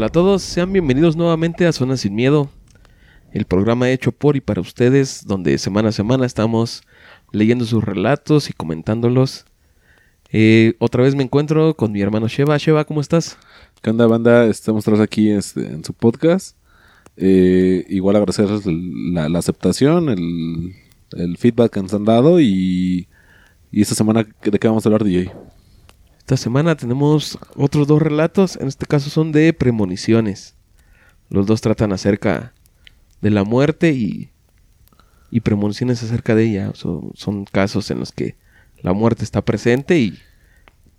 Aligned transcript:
Hola 0.00 0.06
a 0.06 0.08
todos, 0.08 0.40
sean 0.42 0.72
bienvenidos 0.72 1.14
nuevamente 1.14 1.66
a 1.66 1.72
Zona 1.72 1.98
Sin 1.98 2.14
Miedo, 2.14 2.48
el 3.32 3.44
programa 3.44 3.90
hecho 3.90 4.12
por 4.12 4.34
y 4.34 4.40
para 4.40 4.62
ustedes, 4.62 5.26
donde 5.26 5.58
semana 5.58 5.90
a 5.90 5.92
semana 5.92 6.24
estamos 6.24 6.84
leyendo 7.32 7.64
sus 7.64 7.84
relatos 7.84 8.50
y 8.50 8.52
comentándolos. 8.52 9.46
Eh, 10.32 10.74
otra 10.78 11.02
vez 11.02 11.14
me 11.14 11.22
encuentro 11.22 11.74
con 11.74 11.92
mi 11.92 12.00
hermano 12.00 12.28
Sheva. 12.28 12.56
Sheva, 12.56 12.84
¿cómo 12.84 13.00
estás? 13.00 13.38
¿Qué 13.82 13.90
onda, 13.90 14.06
banda? 14.06 14.46
Estamos 14.46 14.84
todos 14.84 15.00
aquí 15.00 15.30
este, 15.30 15.66
en 15.66 15.84
su 15.84 15.92
podcast. 15.92 16.56
Eh, 17.16 17.84
igual 17.88 18.16
agradecerles 18.16 18.64
la, 18.66 19.28
la 19.28 19.38
aceptación, 19.38 20.08
el, 20.08 20.74
el 21.12 21.36
feedback 21.36 21.72
que 21.72 21.82
nos 21.82 21.92
han 21.92 22.04
dado 22.04 22.40
y, 22.40 23.08
y 23.70 23.82
esta 23.82 23.94
semana, 23.94 24.26
¿de 24.42 24.58
qué 24.58 24.68
vamos 24.68 24.86
a 24.86 24.88
hablar, 24.88 25.04
DJ? 25.04 25.32
Esta 26.18 26.36
semana 26.36 26.76
tenemos 26.76 27.38
otros 27.56 27.86
dos 27.88 28.00
relatos, 28.00 28.56
en 28.56 28.68
este 28.68 28.86
caso 28.86 29.10
son 29.10 29.32
de 29.32 29.52
premoniciones. 29.52 30.54
Los 31.28 31.46
dos 31.46 31.60
tratan 31.60 31.92
acerca 31.92 32.54
de 33.20 33.30
la 33.30 33.44
muerte 33.44 33.92
y, 33.92 34.30
y 35.30 35.40
premoniciones 35.40 36.02
acerca 36.02 36.34
de 36.34 36.44
ella. 36.44 36.72
Son, 36.74 37.12
son 37.14 37.44
casos 37.44 37.90
en 37.90 38.00
los 38.00 38.12
que 38.12 38.36
la 38.82 38.92
muerte 38.92 39.24
está 39.24 39.42
presente 39.42 39.98
y... 39.98 40.18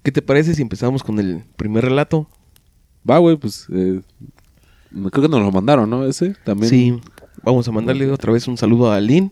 ¿Qué 0.03 0.11
te 0.11 0.23
parece 0.23 0.55
si 0.55 0.63
empezamos 0.63 1.03
con 1.03 1.19
el 1.19 1.43
primer 1.57 1.83
relato? 1.83 2.27
Va, 3.07 3.19
güey, 3.19 3.38
pues 3.38 3.67
eh, 3.71 4.01
creo 4.91 5.21
que 5.21 5.29
nos 5.29 5.41
lo 5.41 5.51
mandaron, 5.51 5.88
¿no? 5.91 6.05
Ese 6.05 6.35
también. 6.43 6.71
Sí, 6.71 6.99
vamos 7.43 7.67
a 7.67 7.71
mandarle 7.71 8.09
otra 8.09 8.31
vez 8.31 8.47
un 8.47 8.57
saludo 8.57 8.91
a 8.91 8.95
Aline, 8.95 9.31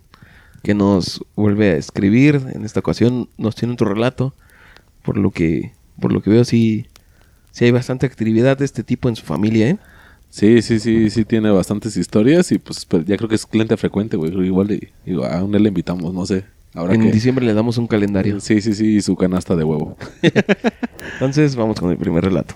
que 0.62 0.76
nos 0.76 1.26
vuelve 1.36 1.72
a 1.72 1.76
escribir. 1.76 2.36
En 2.54 2.66
esta 2.66 2.82
ocasión 2.82 3.30
nos 3.36 3.56
tiene 3.56 3.74
otro 3.74 3.92
relato, 3.92 4.36
por 5.02 5.18
lo 5.18 5.32
que 5.32 5.74
por 6.00 6.14
lo 6.14 6.22
que 6.22 6.30
veo, 6.30 6.46
sí, 6.46 6.88
sí 7.52 7.66
hay 7.66 7.72
bastante 7.72 8.06
actividad 8.06 8.58
de 8.58 8.66
este 8.66 8.84
tipo 8.84 9.10
en 9.10 9.16
su 9.16 9.26
familia, 9.26 9.70
¿eh? 9.70 9.78
Sí, 10.30 10.62
sí, 10.62 10.80
sí, 10.80 11.10
sí 11.10 11.26
tiene 11.26 11.50
bastantes 11.50 11.98
historias 11.98 12.52
y 12.52 12.60
pues 12.60 12.88
ya 13.06 13.18
creo 13.18 13.28
que 13.28 13.36
es 13.36 13.46
cliente 13.46 13.76
frecuente, 13.78 14.16
güey. 14.16 14.32
Igual 14.46 14.72
y- 14.72 14.90
digo, 15.06 15.26
a 15.26 15.44
un 15.44 15.52
le 15.52 15.68
invitamos, 15.68 16.14
no 16.14 16.26
sé. 16.26 16.46
Ahora 16.76 16.94
en 16.94 17.02
que... 17.02 17.12
diciembre 17.12 17.46
le 17.46 17.54
damos 17.54 17.78
un 17.78 17.88
calendario. 17.88 18.40
Sí, 18.40 18.62
sí, 18.62 18.74
sí, 18.74 18.98
y 18.98 19.02
su 19.02 19.16
canasta 19.16 19.56
de 19.56 19.64
huevo. 19.64 19.98
Entonces, 21.14 21.56
vamos 21.56 21.80
con 21.80 21.90
el 21.92 21.98
primer 21.98 22.24
relato. 22.24 22.56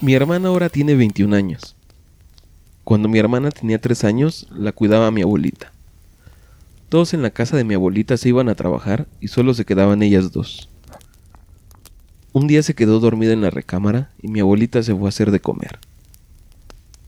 Mi 0.00 0.14
hermana 0.14 0.48
ahora 0.48 0.68
tiene 0.68 0.94
21 0.94 1.34
años. 1.34 1.76
Cuando 2.82 3.08
mi 3.08 3.18
hermana 3.18 3.50
tenía 3.50 3.80
3 3.80 4.04
años, 4.04 4.46
la 4.54 4.72
cuidaba 4.72 5.10
mi 5.10 5.22
abuelita. 5.22 5.72
Todos 6.88 7.14
en 7.14 7.22
la 7.22 7.30
casa 7.30 7.56
de 7.56 7.64
mi 7.64 7.74
abuelita 7.74 8.16
se 8.16 8.28
iban 8.28 8.48
a 8.48 8.54
trabajar 8.54 9.06
y 9.20 9.28
solo 9.28 9.54
se 9.54 9.64
quedaban 9.64 10.02
ellas 10.02 10.32
dos. 10.32 10.68
Un 12.34 12.48
día 12.48 12.64
se 12.64 12.74
quedó 12.74 12.98
dormida 12.98 13.32
en 13.32 13.42
la 13.42 13.50
recámara 13.50 14.10
y 14.20 14.26
mi 14.26 14.40
abuelita 14.40 14.82
se 14.82 14.92
fue 14.92 15.06
a 15.06 15.10
hacer 15.10 15.30
de 15.30 15.38
comer. 15.38 15.78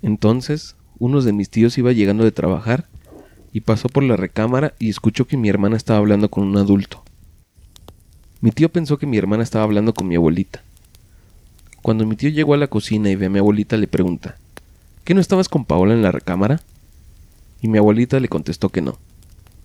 Entonces, 0.01 0.77
uno 1.01 1.21
de 1.21 1.33
mis 1.33 1.51
tíos 1.51 1.77
iba 1.79 1.91
llegando 1.91 2.23
de 2.23 2.31
trabajar 2.31 2.87
y 3.53 3.63
pasó 3.63 3.89
por 3.89 4.05
la 4.05 4.15
recámara 4.15 4.75
y 4.79 4.89
escuchó 4.89 5.27
que 5.27 5.37
mi 5.37 5.49
hermana 5.49 5.77
estaba 5.77 5.99
hablando 5.99 6.31
con 6.31 6.45
un 6.45 6.57
adulto. 6.57 7.03
Mi 8.41 8.53
tío 8.53 8.69
pensó 8.69 8.99
que 8.99 9.07
mi 9.07 9.19
hermana 9.19 9.43
estaba 9.43 9.65
hablando 9.65 9.95
con 9.95 10.07
mi 10.07 10.15
abuelita. 10.15 10.63
Cuando 11.83 12.07
mi 12.07 12.15
tío 12.15 12.31
llegó 12.31 12.55
a 12.55 12.59
la 12.59 12.69
cocina 12.69 13.11
y 13.11 13.17
ve 13.17 13.27
a 13.27 13.31
mi 13.31 13.41
abuelita 13.41 13.77
le 13.77 13.89
pregunta, 13.89 14.37
¿qué 15.03 15.13
no 15.13 15.21
estabas 15.21 15.49
con 15.49 15.65
Paola 15.65 15.93
en 15.93 16.03
la 16.03 16.13
recámara? 16.13 16.61
Y 17.61 17.67
mi 17.67 17.79
abuelita 17.79 18.21
le 18.21 18.29
contestó 18.29 18.69
que 18.69 18.81
no, 18.81 18.97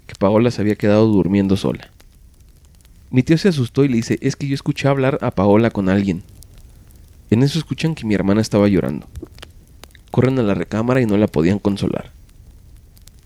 que 0.08 0.16
Paola 0.18 0.50
se 0.50 0.60
había 0.60 0.76
quedado 0.76 1.06
durmiendo 1.06 1.56
sola. 1.56 1.92
Mi 3.12 3.24
tío 3.24 3.38
se 3.38 3.50
asustó 3.50 3.84
y 3.84 3.90
le 3.90 3.98
dice, 3.98 4.18
es 4.22 4.38
que 4.38 4.48
yo 4.48 4.56
escuché 4.56 4.88
hablar 4.88 5.18
a 5.22 5.32
Paola 5.32 5.70
con 5.70 5.90
alguien. 5.90 6.24
En 7.30 7.44
eso 7.44 7.60
escuchan 7.60 7.94
que 7.94 8.06
mi 8.06 8.14
hermana 8.16 8.40
estaba 8.40 8.70
llorando. 8.70 9.06
Corren 10.12 10.40
a 10.40 10.44
la 10.44 10.54
recámara 10.54 11.02
y 11.02 11.06
no 11.06 11.18
la 11.18 11.28
podían 11.28 11.60
consolar. 11.60 12.12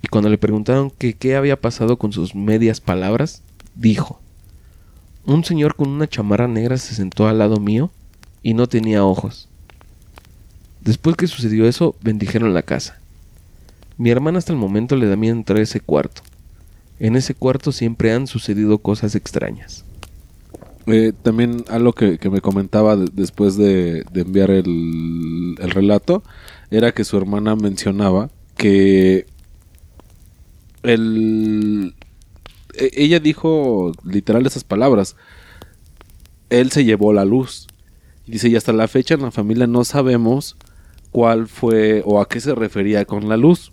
Y 0.01 0.07
cuando 0.07 0.29
le 0.29 0.39
preguntaron 0.39 0.89
que 0.89 1.13
qué 1.13 1.35
había 1.35 1.61
pasado 1.61 1.97
con 1.97 2.11
sus 2.11 2.33
medias 2.33 2.81
palabras, 2.81 3.43
dijo, 3.75 4.19
un 5.23 5.43
señor 5.43 5.75
con 5.75 5.89
una 5.89 6.07
chamarra 6.07 6.47
negra 6.47 6.77
se 6.77 6.95
sentó 6.95 7.27
al 7.27 7.37
lado 7.37 7.57
mío 7.57 7.91
y 8.41 8.55
no 8.55 8.67
tenía 8.67 9.05
ojos. 9.05 9.49
Después 10.81 11.15
que 11.15 11.27
sucedió 11.27 11.67
eso, 11.67 11.95
bendijeron 12.01 12.55
la 12.55 12.63
casa. 12.63 12.99
Mi 13.97 14.09
hermana 14.09 14.39
hasta 14.39 14.51
el 14.51 14.59
momento 14.59 14.95
le 14.95 15.07
da 15.07 15.15
miedo 15.15 15.35
entrar 15.35 15.59
a 15.59 15.63
ese 15.63 15.79
cuarto. 15.79 16.23
En 16.99 17.15
ese 17.15 17.33
cuarto 17.35 17.71
siempre 17.71 18.13
han 18.13 18.27
sucedido 18.27 18.77
cosas 18.79 19.15
extrañas. 19.15 19.83
Eh, 20.87 21.13
también 21.23 21.65
algo 21.69 21.93
que, 21.93 22.17
que 22.19 22.29
me 22.29 22.41
comentaba 22.41 22.95
de- 22.95 23.09
después 23.11 23.57
de, 23.57 24.05
enviar 24.13 24.51
el, 24.51 25.55
el 25.59 25.71
relato 25.71 26.23
era 26.69 26.91
que 26.93 27.03
su 27.03 27.17
hermana 27.17 27.55
mencionaba 27.55 28.29
que 28.55 29.25
el, 30.83 31.95
e- 32.75 32.91
ella 32.95 33.19
dijo 33.19 33.91
literal 34.03 34.45
esas 34.45 34.63
palabras. 34.63 35.15
Él 36.49 36.71
se 36.71 36.85
llevó 36.85 37.13
la 37.13 37.25
luz. 37.25 37.67
Dice, 38.27 38.49
y 38.49 38.55
hasta 38.55 38.73
la 38.73 38.87
fecha 38.87 39.15
en 39.15 39.21
la 39.21 39.31
familia 39.31 39.67
no 39.67 39.83
sabemos 39.83 40.55
cuál 41.11 41.47
fue 41.47 42.01
o 42.05 42.21
a 42.21 42.27
qué 42.27 42.39
se 42.39 42.55
refería 42.55 43.05
con 43.05 43.27
la 43.29 43.37
luz. 43.37 43.71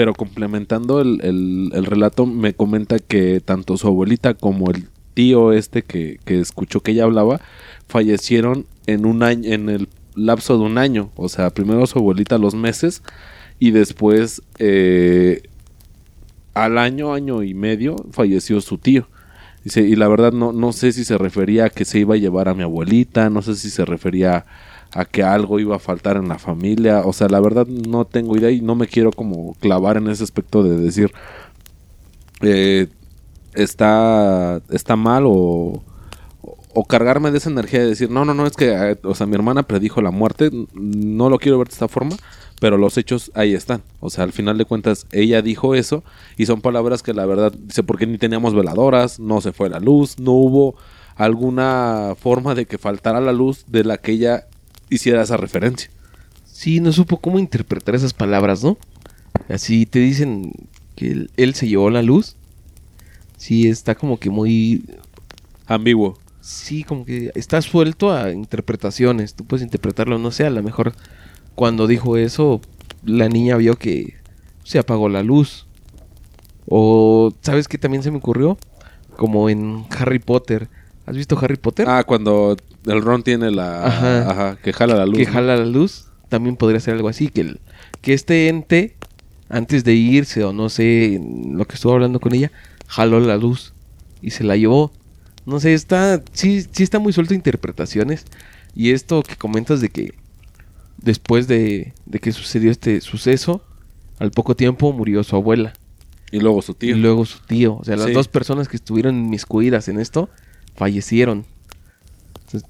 Pero 0.00 0.14
complementando 0.14 1.02
el, 1.02 1.20
el- 1.22 1.72
el 1.74 1.84
relato, 1.84 2.24
me 2.24 2.54
comenta 2.54 2.98
que 3.00 3.42
tanto 3.42 3.76
su 3.76 3.86
abuelita 3.86 4.32
como 4.32 4.70
el 4.70 4.88
tío 5.12 5.52
este 5.52 5.82
que, 5.82 6.18
que 6.24 6.40
escuchó 6.40 6.80
que 6.80 6.92
ella 6.92 7.04
hablaba 7.04 7.42
fallecieron 7.86 8.64
en 8.86 9.04
un 9.04 9.22
año, 9.22 9.52
en 9.52 9.68
el 9.68 9.88
lapso 10.14 10.56
de 10.56 10.64
un 10.64 10.78
año. 10.78 11.10
O 11.16 11.28
sea, 11.28 11.50
primero 11.50 11.86
su 11.86 11.98
abuelita 11.98 12.38
los 12.38 12.54
meses 12.54 13.02
y 13.58 13.72
después 13.72 14.40
eh, 14.58 15.42
al 16.54 16.78
año, 16.78 17.12
año 17.12 17.42
y 17.42 17.52
medio 17.52 17.96
falleció 18.10 18.62
su 18.62 18.78
tío. 18.78 19.06
Y 19.66 19.96
la 19.96 20.08
verdad 20.08 20.32
no, 20.32 20.52
no 20.52 20.72
sé 20.72 20.92
si 20.92 21.04
se 21.04 21.18
refería 21.18 21.66
a 21.66 21.68
que 21.68 21.84
se 21.84 21.98
iba 21.98 22.14
a 22.14 22.18
llevar 22.18 22.48
a 22.48 22.54
mi 22.54 22.62
abuelita, 22.62 23.28
no 23.28 23.42
sé 23.42 23.54
si 23.54 23.68
se 23.68 23.84
refería 23.84 24.34
a 24.38 24.46
que 25.10 25.22
algo 25.22 25.60
iba 25.60 25.76
a 25.76 25.78
faltar 25.78 26.16
en 26.16 26.28
la 26.28 26.38
familia, 26.38 27.02
o 27.04 27.12
sea, 27.12 27.28
la 27.28 27.40
verdad 27.40 27.66
no 27.66 28.04
tengo 28.04 28.36
idea 28.36 28.50
y 28.50 28.60
no 28.60 28.74
me 28.74 28.86
quiero 28.88 29.12
como 29.12 29.54
clavar 29.54 29.96
en 29.96 30.08
ese 30.08 30.24
aspecto 30.24 30.62
de 30.62 30.76
decir 30.76 31.12
eh, 32.42 32.88
está, 33.54 34.60
está 34.70 34.96
mal 34.96 35.24
o, 35.26 35.82
o 36.74 36.84
cargarme 36.84 37.30
de 37.30 37.38
esa 37.38 37.50
energía 37.50 37.80
de 37.80 37.86
decir, 37.86 38.10
no, 38.10 38.24
no, 38.24 38.34
no, 38.34 38.46
es 38.46 38.56
que, 38.56 38.70
eh, 38.70 38.98
o 39.02 39.14
sea, 39.14 39.26
mi 39.26 39.34
hermana 39.34 39.64
predijo 39.64 40.00
la 40.02 40.10
muerte, 40.10 40.50
no 40.74 41.28
lo 41.28 41.38
quiero 41.38 41.58
ver 41.58 41.68
de 41.68 41.74
esta 41.74 41.88
forma, 41.88 42.16
pero 42.60 42.76
los 42.76 42.96
hechos 42.98 43.32
ahí 43.34 43.54
están. 43.54 43.82
O 44.00 44.10
sea, 44.10 44.24
al 44.24 44.32
final 44.32 44.58
de 44.58 44.64
cuentas, 44.64 45.06
ella 45.12 45.42
dijo 45.42 45.74
eso 45.74 46.04
y 46.36 46.46
son 46.46 46.60
palabras 46.60 47.02
que 47.02 47.14
la 47.14 47.26
verdad, 47.26 47.52
dice, 47.52 47.82
porque 47.82 48.06
ni 48.06 48.18
teníamos 48.18 48.54
veladoras, 48.54 49.18
no 49.18 49.40
se 49.40 49.52
fue 49.52 49.68
la 49.68 49.80
luz, 49.80 50.18
no 50.18 50.32
hubo 50.32 50.76
alguna 51.16 52.14
forma 52.18 52.54
de 52.54 52.66
que 52.66 52.78
faltara 52.78 53.20
la 53.20 53.32
luz 53.32 53.64
de 53.66 53.84
la 53.84 53.98
que 53.98 54.12
ella 54.12 54.46
hiciera 54.90 55.22
esa 55.22 55.36
referencia. 55.36 55.90
Sí, 56.44 56.80
no 56.80 56.92
supo 56.92 57.18
cómo 57.18 57.38
interpretar 57.38 57.94
esas 57.94 58.12
palabras, 58.12 58.62
¿no? 58.62 58.76
Así 59.48 59.86
te 59.86 59.98
dicen 60.00 60.52
que 60.96 61.12
él, 61.12 61.30
él 61.36 61.54
se 61.54 61.68
llevó 61.68 61.88
la 61.88 62.02
luz. 62.02 62.36
Sí, 63.36 63.68
está 63.68 63.94
como 63.94 64.18
que 64.18 64.28
muy... 64.28 64.84
Ambiguo. 65.66 66.18
Sí, 66.40 66.84
como 66.84 67.04
que 67.04 67.30
está 67.34 67.62
suelto 67.62 68.12
a 68.12 68.32
interpretaciones. 68.32 69.34
Tú 69.34 69.44
puedes 69.44 69.64
interpretarlo, 69.64 70.18
no 70.18 70.30
sé, 70.30 70.44
a 70.44 70.50
lo 70.50 70.62
mejor 70.62 70.94
cuando 71.54 71.86
dijo 71.86 72.16
eso, 72.16 72.60
la 73.04 73.28
niña 73.28 73.56
vio 73.56 73.76
que 73.76 74.14
se 74.64 74.78
apagó 74.78 75.08
la 75.08 75.22
luz. 75.22 75.66
O, 76.68 77.32
¿sabes 77.42 77.68
qué 77.68 77.78
también 77.78 78.02
se 78.02 78.10
me 78.10 78.18
ocurrió? 78.18 78.58
Como 79.16 79.48
en 79.50 79.84
Harry 79.90 80.18
Potter. 80.18 80.68
¿Has 81.10 81.16
visto 81.16 81.38
Harry 81.40 81.56
Potter? 81.56 81.86
Ah, 81.88 82.04
cuando 82.04 82.56
el 82.86 83.02
Ron 83.02 83.22
tiene 83.22 83.50
la... 83.50 83.84
Ajá. 83.86 84.30
Ajá. 84.30 84.58
que 84.62 84.72
jala 84.72 84.94
la 84.94 85.06
luz. 85.06 85.18
que 85.18 85.24
¿no? 85.26 85.32
jala 85.32 85.56
la 85.56 85.66
luz. 85.66 86.06
También 86.28 86.56
podría 86.56 86.80
ser 86.80 86.94
algo 86.94 87.08
así. 87.08 87.28
Que, 87.28 87.40
el- 87.42 87.60
que 88.00 88.12
este 88.14 88.48
ente, 88.48 88.94
antes 89.48 89.82
de 89.84 89.94
irse 89.94 90.44
o 90.44 90.52
no 90.52 90.68
sé, 90.68 91.20
lo 91.50 91.64
que 91.66 91.74
estuvo 91.74 91.92
hablando 91.92 92.20
con 92.20 92.34
ella, 92.34 92.52
jaló 92.86 93.18
la 93.20 93.36
luz 93.36 93.72
y 94.22 94.30
se 94.30 94.44
la 94.44 94.56
llevó. 94.56 94.92
No 95.46 95.58
sé, 95.58 95.74
está, 95.74 96.22
sí, 96.32 96.64
sí 96.70 96.82
está 96.84 96.98
muy 96.98 97.12
suelto 97.12 97.34
a 97.34 97.36
interpretaciones. 97.36 98.24
Y 98.74 98.92
esto 98.92 99.22
que 99.22 99.34
comentas 99.36 99.80
de 99.80 99.88
que 99.88 100.14
después 100.98 101.48
de, 101.48 101.92
de 102.06 102.18
que 102.20 102.32
sucedió 102.32 102.70
este 102.70 103.00
suceso, 103.00 103.62
Al 104.20 104.30
poco 104.30 104.54
tiempo 104.54 104.92
murió 104.92 105.24
su 105.24 105.34
abuela. 105.34 105.72
Y 106.30 106.40
luego 106.40 106.60
su 106.62 106.74
tío. 106.74 106.94
Y 106.94 107.00
luego 107.00 107.24
su 107.24 107.38
tío. 107.40 107.76
O 107.80 107.84
sea, 107.84 107.96
las 107.96 108.06
Sí. 108.08 108.12
dos 108.12 108.28
personas 108.28 108.68
que 108.68 108.76
estuvieron 108.76 109.16
inmiscuidas 109.16 109.88
en 109.88 109.98
esto 109.98 110.28
fallecieron. 110.76 111.44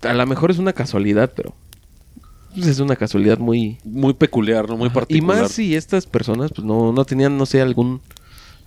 A 0.03 0.13
lo 0.13 0.27
mejor 0.27 0.51
es 0.51 0.59
una 0.59 0.73
casualidad, 0.73 1.33
pero 1.35 1.55
pues, 2.55 2.67
es 2.67 2.81
una 2.81 2.97
casualidad 2.97 3.39
muy... 3.39 3.79
Muy 3.85 4.15
peculiar, 4.15 4.69
¿no? 4.69 4.77
Muy 4.77 4.89
Y 4.89 4.91
particular. 4.91 5.43
más 5.43 5.53
si 5.53 5.75
estas 5.75 6.07
personas 6.07 6.51
pues 6.53 6.65
no, 6.65 6.93
no 6.93 7.05
tenían, 7.05 7.37
no 7.39 7.47
sé, 7.47 7.61
algún 7.61 8.01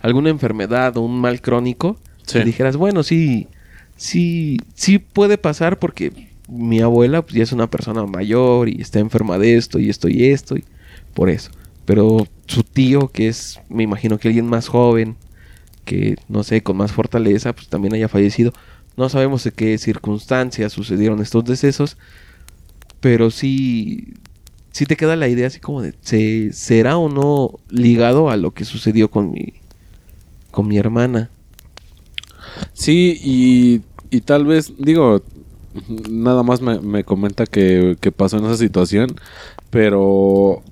alguna 0.00 0.28
enfermedad 0.28 0.96
o 0.98 1.00
un 1.00 1.18
mal 1.18 1.40
crónico. 1.40 1.96
Sí. 2.26 2.38
Y 2.38 2.44
dijeras, 2.44 2.76
bueno, 2.76 3.02
sí, 3.02 3.48
sí, 3.96 4.58
sí 4.74 4.98
puede 4.98 5.38
pasar 5.38 5.78
porque 5.78 6.12
mi 6.48 6.80
abuela 6.80 7.22
pues, 7.22 7.34
ya 7.34 7.42
es 7.42 7.52
una 7.52 7.70
persona 7.70 8.04
mayor 8.04 8.68
y 8.68 8.80
está 8.80 8.98
enferma 8.98 9.38
de 9.38 9.56
esto 9.56 9.78
y 9.78 9.88
esto 9.88 10.08
y 10.08 10.24
esto 10.26 10.56
y 10.56 10.64
por 11.14 11.30
eso. 11.30 11.50
Pero 11.86 12.26
su 12.46 12.62
tío, 12.62 13.08
que 13.08 13.28
es, 13.28 13.60
me 13.68 13.82
imagino 13.82 14.18
que 14.18 14.28
alguien 14.28 14.46
más 14.46 14.68
joven, 14.68 15.16
que 15.84 16.16
no 16.28 16.42
sé, 16.44 16.62
con 16.62 16.76
más 16.76 16.92
fortaleza, 16.92 17.54
pues 17.54 17.68
también 17.68 17.94
haya 17.94 18.08
fallecido. 18.08 18.52
No 18.96 19.08
sabemos 19.08 19.44
de 19.44 19.52
qué 19.52 19.78
circunstancias 19.78 20.72
sucedieron 20.72 21.20
estos 21.20 21.44
decesos, 21.44 21.96
pero 23.00 23.30
sí, 23.30 24.14
sí 24.72 24.86
te 24.86 24.96
queda 24.96 25.16
la 25.16 25.28
idea 25.28 25.46
así 25.48 25.60
como 25.60 25.82
de, 25.82 25.94
¿se, 26.00 26.52
¿será 26.52 26.96
o 26.98 27.08
no 27.08 27.60
ligado 27.70 28.30
a 28.30 28.36
lo 28.36 28.52
que 28.52 28.64
sucedió 28.64 29.10
con 29.10 29.30
mi, 29.32 29.54
con 30.50 30.68
mi 30.68 30.78
hermana? 30.78 31.30
Sí, 32.72 33.18
y, 33.22 33.82
y 34.16 34.20
tal 34.22 34.44
vez, 34.46 34.72
digo, 34.78 35.22
nada 36.10 36.42
más 36.42 36.60
me, 36.60 36.80
me 36.80 37.04
comenta 37.04 37.46
que, 37.46 37.96
que 38.00 38.12
pasó 38.12 38.38
en 38.38 38.44
esa 38.46 38.56
situación, 38.56 39.16
pero, 39.70 40.02
o, 40.02 40.62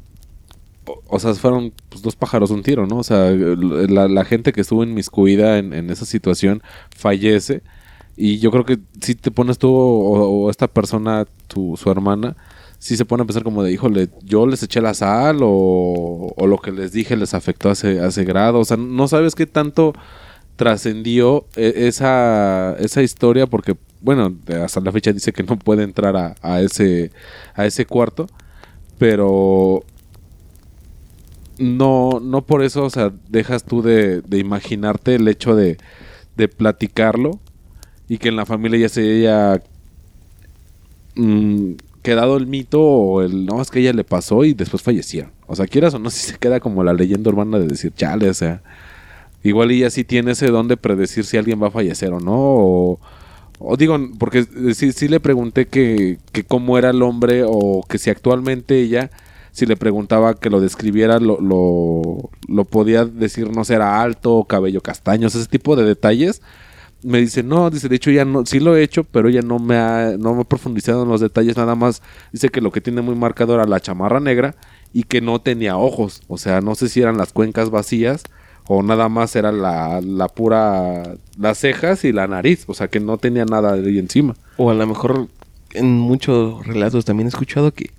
o 1.08 1.18
sea, 1.20 1.34
fueron 1.34 1.72
pues, 1.88 2.02
dos 2.02 2.16
pájaros 2.16 2.50
un 2.50 2.62
tiro, 2.62 2.86
¿no? 2.86 2.98
O 2.98 3.04
sea, 3.04 3.30
la, 3.30 4.08
la 4.08 4.24
gente 4.24 4.52
que 4.52 4.60
estuvo 4.62 4.82
inmiscuida 4.84 5.58
en, 5.58 5.72
en 5.72 5.90
esa 5.90 6.04
situación 6.06 6.62
fallece. 6.94 7.62
Y 8.24 8.38
yo 8.38 8.52
creo 8.52 8.64
que 8.64 8.78
si 9.00 9.16
te 9.16 9.32
pones 9.32 9.58
tú 9.58 9.68
o, 9.74 10.48
esta 10.48 10.68
persona, 10.68 11.26
tu, 11.48 11.76
su 11.76 11.90
hermana, 11.90 12.36
sí 12.78 12.96
se 12.96 13.04
pone 13.04 13.24
a 13.24 13.26
pensar 13.26 13.42
como 13.42 13.64
de, 13.64 13.72
híjole, 13.72 14.10
yo 14.22 14.46
les 14.46 14.62
eché 14.62 14.80
la 14.80 14.94
sal 14.94 15.38
o, 15.42 16.32
lo 16.38 16.58
que 16.58 16.70
les 16.70 16.92
dije 16.92 17.16
les 17.16 17.34
afectó 17.34 17.68
a 17.70 17.72
ese 17.72 18.24
grado. 18.24 18.60
O 18.60 18.64
sea, 18.64 18.76
no 18.76 19.08
sabes 19.08 19.34
qué 19.34 19.46
tanto 19.46 19.92
trascendió 20.54 21.46
e- 21.56 21.88
esa, 21.88 22.76
esa 22.78 23.02
historia 23.02 23.48
porque, 23.48 23.76
bueno, 24.00 24.32
hasta 24.64 24.78
la 24.80 24.92
fecha 24.92 25.12
dice 25.12 25.32
que 25.32 25.42
no 25.42 25.58
puede 25.58 25.82
entrar 25.82 26.16
a, 26.16 26.36
a 26.42 26.60
ese, 26.60 27.10
a 27.56 27.66
ese 27.66 27.86
cuarto, 27.86 28.28
pero 28.98 29.82
no, 31.58 32.20
no 32.22 32.42
por 32.46 32.62
eso, 32.62 32.84
o 32.84 32.90
sea, 32.90 33.12
dejas 33.28 33.64
tú 33.64 33.82
de, 33.82 34.20
de 34.20 34.38
imaginarte 34.38 35.16
el 35.16 35.26
hecho 35.26 35.56
de, 35.56 35.76
de 36.36 36.46
platicarlo 36.46 37.40
y 38.12 38.18
que 38.18 38.28
en 38.28 38.36
la 38.36 38.44
familia 38.44 38.78
ya 38.78 38.90
se 38.90 39.00
haya 39.00 39.62
mm, 41.14 41.76
quedado 42.02 42.36
el 42.36 42.46
mito 42.46 42.82
o 42.82 43.22
el 43.22 43.46
no, 43.46 43.62
es 43.62 43.70
que 43.70 43.80
ella 43.80 43.94
le 43.94 44.04
pasó 44.04 44.44
y 44.44 44.52
después 44.52 44.82
fallecieron. 44.82 45.32
O 45.46 45.56
sea, 45.56 45.66
quieras 45.66 45.94
o 45.94 45.98
no, 45.98 46.10
si 46.10 46.20
se 46.32 46.36
queda 46.36 46.60
como 46.60 46.84
la 46.84 46.92
leyenda 46.92 47.30
urbana 47.30 47.58
de 47.58 47.66
decir, 47.68 47.90
chale, 47.96 48.28
o 48.28 48.34
sea, 48.34 48.62
igual 49.42 49.70
ella 49.70 49.88
sí 49.88 50.04
tiene 50.04 50.32
ese 50.32 50.48
don 50.48 50.68
de 50.68 50.76
predecir 50.76 51.24
si 51.24 51.38
alguien 51.38 51.62
va 51.62 51.68
a 51.68 51.70
fallecer 51.70 52.12
o 52.12 52.20
no. 52.20 52.34
O, 52.36 53.00
o 53.58 53.76
digo, 53.78 53.96
porque 54.18 54.40
eh, 54.40 54.74
sí, 54.74 54.92
sí 54.92 55.08
le 55.08 55.18
pregunté 55.18 55.66
que, 55.68 56.18
que 56.32 56.44
cómo 56.44 56.76
era 56.76 56.90
el 56.90 57.00
hombre 57.00 57.44
o 57.46 57.82
que 57.88 57.96
si 57.96 58.10
actualmente 58.10 58.78
ella, 58.78 59.10
si 59.52 59.64
le 59.64 59.78
preguntaba 59.78 60.34
que 60.34 60.50
lo 60.50 60.60
describiera, 60.60 61.18
lo, 61.18 61.40
lo, 61.40 62.28
lo 62.46 62.64
podía 62.66 63.06
decir, 63.06 63.50
no 63.50 63.64
sé, 63.64 63.72
era 63.72 64.02
alto, 64.02 64.44
cabello 64.44 64.82
castaño, 64.82 65.28
ese 65.28 65.46
tipo 65.46 65.76
de 65.76 65.84
detalles. 65.84 66.42
Me 67.04 67.18
dice, 67.20 67.42
no, 67.42 67.68
dice, 67.70 67.88
de 67.88 67.96
hecho 67.96 68.10
ya 68.10 68.24
no, 68.24 68.46
sí 68.46 68.60
lo 68.60 68.76
he 68.76 68.82
hecho, 68.82 69.02
pero 69.04 69.28
ella 69.28 69.42
no 69.42 69.58
me 69.58 69.76
ha, 69.76 70.14
no 70.18 70.34
me 70.34 70.42
ha 70.42 70.44
profundizado 70.44 71.02
en 71.02 71.08
los 71.08 71.20
detalles, 71.20 71.56
nada 71.56 71.74
más 71.74 72.00
dice 72.32 72.48
que 72.48 72.60
lo 72.60 72.70
que 72.70 72.80
tiene 72.80 73.02
muy 73.02 73.14
marcado 73.16 73.54
era 73.54 73.66
la 73.66 73.80
chamarra 73.80 74.20
negra 74.20 74.54
y 74.92 75.02
que 75.04 75.20
no 75.20 75.40
tenía 75.40 75.76
ojos, 75.76 76.22
o 76.28 76.38
sea, 76.38 76.60
no 76.60 76.74
sé 76.76 76.88
si 76.88 77.00
eran 77.00 77.16
las 77.18 77.32
cuencas 77.32 77.70
vacías 77.70 78.22
o 78.68 78.82
nada 78.84 79.08
más 79.08 79.34
era 79.34 79.50
la, 79.50 80.00
la 80.00 80.28
pura, 80.28 81.14
las 81.36 81.58
cejas 81.58 82.04
y 82.04 82.12
la 82.12 82.28
nariz, 82.28 82.64
o 82.68 82.74
sea, 82.74 82.86
que 82.88 83.00
no 83.00 83.18
tenía 83.18 83.44
nada 83.44 83.74
de 83.76 83.88
ahí 83.90 83.98
encima. 83.98 84.36
O 84.56 84.70
a 84.70 84.74
lo 84.74 84.86
mejor 84.86 85.26
en 85.72 85.98
muchos 85.98 86.64
relatos 86.66 87.04
también 87.04 87.26
he 87.26 87.30
escuchado 87.30 87.74
que, 87.74 87.90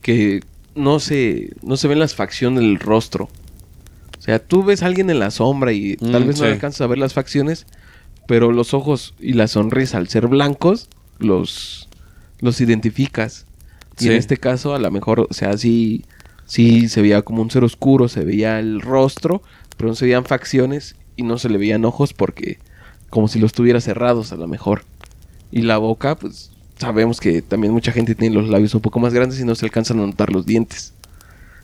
que 0.00 0.40
no, 0.74 1.00
se, 1.00 1.50
no 1.62 1.76
se 1.76 1.88
ven 1.88 1.98
las 1.98 2.14
facciones 2.14 2.60
del 2.60 2.78
rostro. 2.78 3.28
O 4.18 4.22
sea, 4.22 4.38
tú 4.38 4.62
ves 4.64 4.82
a 4.82 4.86
alguien 4.86 5.10
en 5.10 5.18
la 5.18 5.30
sombra 5.30 5.72
y 5.72 5.96
tal 5.96 6.24
Mm, 6.24 6.28
vez 6.28 6.38
no 6.40 6.46
sí. 6.46 6.52
alcanzas 6.52 6.80
a 6.82 6.86
ver 6.86 6.98
las 6.98 7.12
facciones, 7.14 7.66
pero 8.30 8.52
los 8.52 8.74
ojos 8.74 9.12
y 9.18 9.32
la 9.32 9.48
sonrisa 9.48 9.98
al 9.98 10.06
ser 10.06 10.28
blancos 10.28 10.88
los, 11.18 11.88
los 12.38 12.60
identificas. 12.60 13.44
Y 13.98 14.06
en 14.06 14.12
este 14.12 14.36
caso, 14.36 14.72
a 14.72 14.78
lo 14.78 14.88
mejor, 14.92 15.26
o 15.28 15.34
sea, 15.34 15.58
sí, 15.58 16.04
sí 16.46 16.88
se 16.88 17.02
veía 17.02 17.22
como 17.22 17.42
un 17.42 17.50
ser 17.50 17.64
oscuro, 17.64 18.06
se 18.06 18.24
veía 18.24 18.60
el 18.60 18.82
rostro, 18.82 19.42
pero 19.76 19.88
no 19.88 19.96
se 19.96 20.04
veían 20.04 20.26
facciones 20.26 20.94
y 21.16 21.24
no 21.24 21.38
se 21.38 21.48
le 21.48 21.58
veían 21.58 21.84
ojos 21.84 22.12
porque 22.12 22.60
como 23.08 23.26
si 23.26 23.40
los 23.40 23.52
tuviera 23.52 23.80
cerrados 23.80 24.30
a 24.30 24.36
lo 24.36 24.46
mejor. 24.46 24.84
Y 25.50 25.62
la 25.62 25.78
boca, 25.78 26.14
pues 26.14 26.52
sabemos 26.78 27.18
que 27.18 27.42
también 27.42 27.72
mucha 27.72 27.90
gente 27.90 28.14
tiene 28.14 28.36
los 28.36 28.48
labios 28.48 28.76
un 28.76 28.80
poco 28.80 29.00
más 29.00 29.12
grandes 29.12 29.40
y 29.40 29.44
no 29.44 29.56
se 29.56 29.66
alcanzan 29.66 29.98
a 29.98 30.06
notar 30.06 30.30
los 30.30 30.46
dientes. 30.46 30.92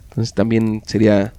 Entonces 0.08 0.34
también 0.34 0.82
sería 0.84 1.32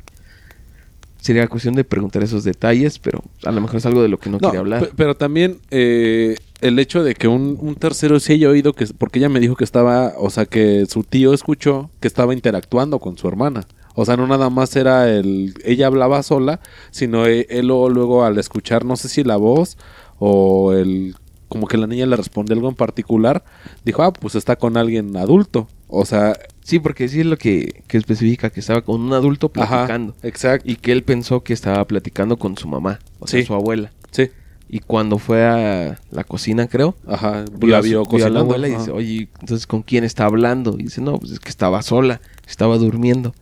sería 1.19 1.47
cuestión 1.47 1.75
de 1.75 1.83
preguntar 1.83 2.23
esos 2.23 2.43
detalles, 2.43 2.99
pero 2.99 3.21
a 3.43 3.51
lo 3.51 3.61
mejor 3.61 3.77
es 3.77 3.85
algo 3.85 4.01
de 4.01 4.07
lo 4.09 4.19
que 4.19 4.29
no, 4.29 4.37
No, 4.39 4.47
quería 4.49 4.59
hablar. 4.59 4.85
pe- 4.87 4.91
pero 4.95 5.15
también 5.15 5.59
eh, 5.71 6.35
el 6.61 6.79
hecho 6.79 7.03
de 7.03 7.13
que 7.15 7.27
un, 7.27 7.57
un 7.59 7.75
tercero 7.75 8.19
sí 8.19 8.33
haya 8.33 8.49
oído 8.49 8.73
que 8.73 8.85
porque 8.97 9.19
ella 9.19 9.29
me 9.29 9.39
dijo 9.39 9.55
que 9.55 9.63
estaba, 9.63 10.13
o 10.17 10.29
sea, 10.29 10.45
que 10.45 10.85
su 10.87 11.03
tío 11.03 11.33
escuchó 11.33 11.89
que 11.99 12.07
estaba 12.07 12.33
interactuando 12.33 12.99
con 12.99 13.17
su 13.17 13.27
hermana. 13.27 13.65
O 13.99 14.05
sea, 14.05 14.15
no 14.15 14.27
nada 14.27 14.49
más 14.51 14.75
era 14.75 15.09
el 15.11 15.55
ella 15.65 15.87
hablaba 15.87 16.21
sola, 16.21 16.59
sino 16.91 17.25
e- 17.25 17.47
él, 17.49 17.67
luego, 17.67 17.89
luego 17.89 18.23
al 18.23 18.37
escuchar 18.37 18.85
no 18.85 18.95
sé 18.95 19.09
si 19.09 19.23
la 19.23 19.37
voz 19.37 19.77
o 20.19 20.73
el 20.73 21.15
como 21.47 21.65
que 21.67 21.77
la 21.77 21.87
niña 21.87 22.05
le 22.05 22.15
responde 22.17 22.53
algo 22.53 22.67
en 22.69 22.75
particular, 22.75 23.43
dijo, 23.85 24.03
"Ah, 24.03 24.11
pues 24.13 24.35
está 24.35 24.55
con 24.57 24.75
alguien 24.77 25.15
adulto." 25.17 25.67
O 25.87 26.05
sea, 26.05 26.37
Sí, 26.67 26.79
porque 26.79 27.07
sí 27.07 27.21
es 27.21 27.25
lo 27.25 27.37
que, 27.37 27.81
que 27.87 27.97
especifica, 27.97 28.49
que 28.49 28.59
estaba 28.59 28.81
con 28.81 28.99
un 28.99 29.13
adulto 29.13 29.49
ajá, 29.55 29.67
platicando. 29.85 30.15
exacto. 30.21 30.69
Y 30.69 30.75
que 30.75 30.91
él 30.91 31.01
pensó 31.01 31.41
que 31.41 31.53
estaba 31.53 31.85
platicando 31.87 32.35
con 32.35 32.57
su 32.57 32.67
mamá, 32.67 32.99
o 33.19 33.27
sea, 33.27 33.39
Sí. 33.39 33.45
su 33.45 33.53
abuela. 33.53 33.93
Sí. 34.11 34.31
Y 34.67 34.79
cuando 34.79 35.17
fue 35.17 35.45
a 35.45 35.97
la 36.11 36.25
cocina, 36.25 36.67
creo, 36.67 36.93
Ajá, 37.07 37.45
vio 37.57 37.69
la 37.71 37.79
vio 37.79 38.03
vio 38.03 38.25
a 38.25 38.29
la 38.29 38.41
abuela 38.41 38.67
y 38.67 38.71
dice, 38.75 38.91
oye, 38.91 39.29
entonces 39.39 39.65
¿con 39.65 39.81
quién 39.81 40.03
está 40.03 40.25
hablando? 40.25 40.75
Y 40.77 40.83
dice, 40.83 40.99
no, 40.99 41.17
pues 41.17 41.31
es 41.31 41.39
que 41.39 41.47
estaba 41.47 41.81
sola, 41.83 42.19
estaba 42.45 42.77
durmiendo. 42.77 43.33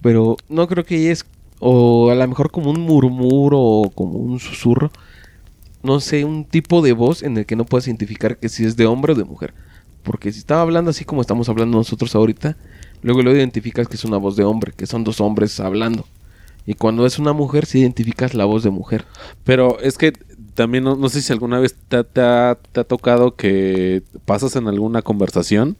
Pero 0.00 0.38
no 0.48 0.66
creo 0.66 0.84
que 0.84 0.96
ella 0.96 1.12
es, 1.12 1.26
o 1.58 2.10
a 2.10 2.14
lo 2.14 2.26
mejor 2.26 2.50
como 2.50 2.70
un 2.70 2.80
murmuro 2.80 3.60
o 3.60 3.90
como 3.90 4.14
un 4.18 4.40
susurro, 4.40 4.90
no 5.82 6.00
sé, 6.00 6.24
un 6.24 6.46
tipo 6.46 6.80
de 6.80 6.94
voz 6.94 7.22
en 7.22 7.36
el 7.36 7.44
que 7.44 7.56
no 7.56 7.66
puedes 7.66 7.86
identificar 7.88 8.38
que 8.38 8.48
si 8.48 8.64
es 8.64 8.74
de 8.78 8.86
hombre 8.86 9.12
o 9.12 9.16
de 9.16 9.24
mujer. 9.24 9.52
Porque 10.04 10.30
si 10.32 10.38
estaba 10.38 10.62
hablando 10.62 10.90
así 10.90 11.04
como 11.04 11.20
estamos 11.20 11.48
hablando 11.48 11.78
nosotros 11.78 12.14
ahorita, 12.14 12.56
luego 13.02 13.22
lo 13.22 13.34
identificas 13.34 13.88
que 13.88 13.96
es 13.96 14.04
una 14.04 14.18
voz 14.18 14.36
de 14.36 14.44
hombre, 14.44 14.72
que 14.76 14.86
son 14.86 15.02
dos 15.02 15.20
hombres 15.20 15.58
hablando. 15.58 16.06
Y 16.66 16.74
cuando 16.74 17.04
es 17.04 17.18
una 17.18 17.32
mujer, 17.32 17.66
sí 17.66 17.80
identificas 17.80 18.34
la 18.34 18.44
voz 18.44 18.62
de 18.62 18.70
mujer. 18.70 19.04
Pero 19.42 19.80
es 19.80 19.98
que 19.98 20.12
también 20.54 20.84
no, 20.84 21.08
sé 21.08 21.20
si 21.20 21.32
alguna 21.32 21.58
vez 21.58 21.74
te, 21.88 22.04
te 22.04 22.20
ha, 22.20 22.56
te 22.72 22.80
ha 22.80 22.84
tocado 22.84 23.34
que 23.34 24.02
pasas 24.24 24.54
en 24.56 24.68
alguna 24.68 25.02
conversación 25.02 25.76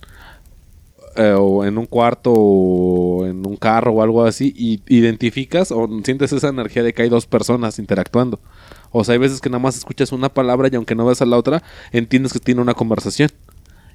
eh, 1.16 1.35
o 1.38 1.64
en 1.64 1.78
un 1.78 1.87
cuarto 1.87 2.33
o 2.35 3.25
en 3.25 3.47
un 3.47 3.57
carro 3.57 3.93
o 3.93 4.02
algo 4.02 4.25
así 4.25 4.52
y 4.57 4.83
identificas 4.88 5.71
o 5.71 5.88
sientes 6.02 6.33
esa 6.33 6.49
energía 6.49 6.83
de 6.83 6.93
que 6.93 7.02
hay 7.02 7.09
dos 7.09 7.26
personas 7.26 7.78
interactuando. 7.78 8.40
O 8.90 9.04
sea, 9.04 9.12
hay 9.12 9.19
veces 9.19 9.40
que 9.40 9.49
nada 9.49 9.61
más 9.61 9.76
escuchas 9.76 10.11
una 10.11 10.28
palabra 10.28 10.69
y 10.71 10.75
aunque 10.75 10.97
no 10.97 11.07
ves 11.07 11.23
a 11.23 11.26
la 11.26 11.37
otra, 11.37 11.62
entiendes 11.93 12.33
que 12.33 12.40
tiene 12.40 12.61
una 12.61 12.75
conversación. 12.75 13.31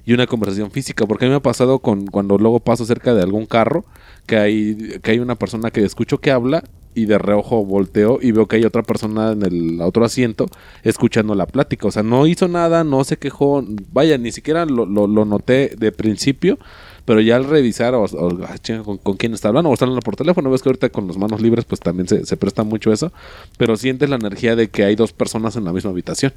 Y 0.06 0.12
una 0.14 0.26
conversación 0.26 0.70
física. 0.70 1.06
Porque 1.06 1.24
a 1.24 1.28
mí 1.28 1.30
me 1.30 1.36
ha 1.36 1.42
pasado 1.42 1.78
con 1.80 2.06
cuando 2.06 2.38
luego 2.38 2.60
paso 2.60 2.84
cerca 2.84 3.14
de 3.14 3.22
algún 3.22 3.46
carro 3.46 3.84
que 4.26 4.36
hay, 4.36 4.98
que 5.02 5.12
hay 5.12 5.18
una 5.18 5.34
persona 5.36 5.70
que 5.70 5.84
escucho 5.84 6.18
que 6.18 6.30
habla 6.30 6.64
y 6.92 7.06
de 7.06 7.18
reojo 7.18 7.64
volteo 7.64 8.18
y 8.20 8.32
veo 8.32 8.46
que 8.48 8.56
hay 8.56 8.64
otra 8.64 8.82
persona 8.82 9.30
en 9.30 9.42
el 9.44 9.80
otro 9.80 10.04
asiento 10.04 10.46
escuchando 10.82 11.34
la 11.36 11.46
plática. 11.46 11.86
O 11.86 11.90
sea, 11.92 12.02
no 12.02 12.26
hizo 12.26 12.48
nada, 12.48 12.82
no 12.82 13.04
se 13.04 13.16
quejó, 13.16 13.64
vaya, 13.92 14.18
ni 14.18 14.32
siquiera 14.32 14.64
lo, 14.66 14.86
lo- 14.86 15.06
lo 15.06 15.24
noté 15.24 15.72
de 15.78 15.92
principio, 15.92 16.58
pero 17.04 17.20
ya 17.20 17.36
al 17.36 17.44
revisar 17.44 17.94
o, 17.94 18.04
ah, 18.44 18.56
¿con, 18.84 18.98
con 18.98 19.16
quién 19.16 19.34
está 19.34 19.48
hablando 19.48 19.70
o 19.70 19.72
está 19.72 19.84
hablando 19.84 20.02
por 20.02 20.16
teléfono, 20.16 20.50
ves 20.50 20.62
que 20.62 20.68
ahorita 20.68 20.88
con 20.90 21.06
las 21.06 21.16
manos 21.16 21.40
libres 21.40 21.64
pues 21.64 21.80
también 21.80 22.08
se, 22.08 22.26
se 22.26 22.36
presta 22.36 22.64
mucho 22.64 22.92
eso, 22.92 23.12
pero 23.56 23.76
sientes 23.76 24.10
la 24.10 24.16
energía 24.16 24.56
de 24.56 24.68
que 24.68 24.82
hay 24.84 24.96
dos 24.96 25.12
personas 25.12 25.54
en 25.56 25.64
la 25.64 25.72
misma 25.72 25.90
habitación 25.90 26.32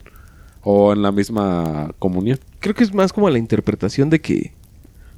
o 0.63 0.93
en 0.93 1.01
la 1.01 1.11
misma 1.11 1.91
comunión. 1.99 2.39
Creo 2.59 2.73
que 2.75 2.83
es 2.83 2.93
más 2.93 3.11
como 3.13 3.29
la 3.29 3.37
interpretación 3.39 4.09
de 4.09 4.21
que 4.21 4.53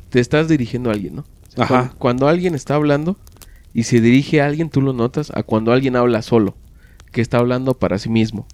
te 0.09 0.19
estás 0.19 0.47
dirigiendo 0.47 0.89
a 0.89 0.93
alguien, 0.93 1.15
¿no? 1.17 1.21
O 1.21 1.51
sea, 1.55 1.63
Ajá. 1.65 1.75
Cuando, 1.79 1.95
cuando 1.99 2.27
alguien 2.27 2.55
está 2.55 2.75
hablando 2.75 3.17
y 3.73 3.83
se 3.83 4.01
dirige 4.01 4.41
a 4.41 4.45
alguien, 4.47 4.69
tú 4.69 4.81
lo 4.81 4.93
notas, 4.93 5.31
a 5.35 5.43
cuando 5.43 5.71
alguien 5.71 5.95
habla 5.95 6.21
solo, 6.21 6.55
que 7.11 7.21
está 7.21 7.37
hablando 7.37 7.73
para 7.75 7.97
sí 7.99 8.09
mismo. 8.09 8.45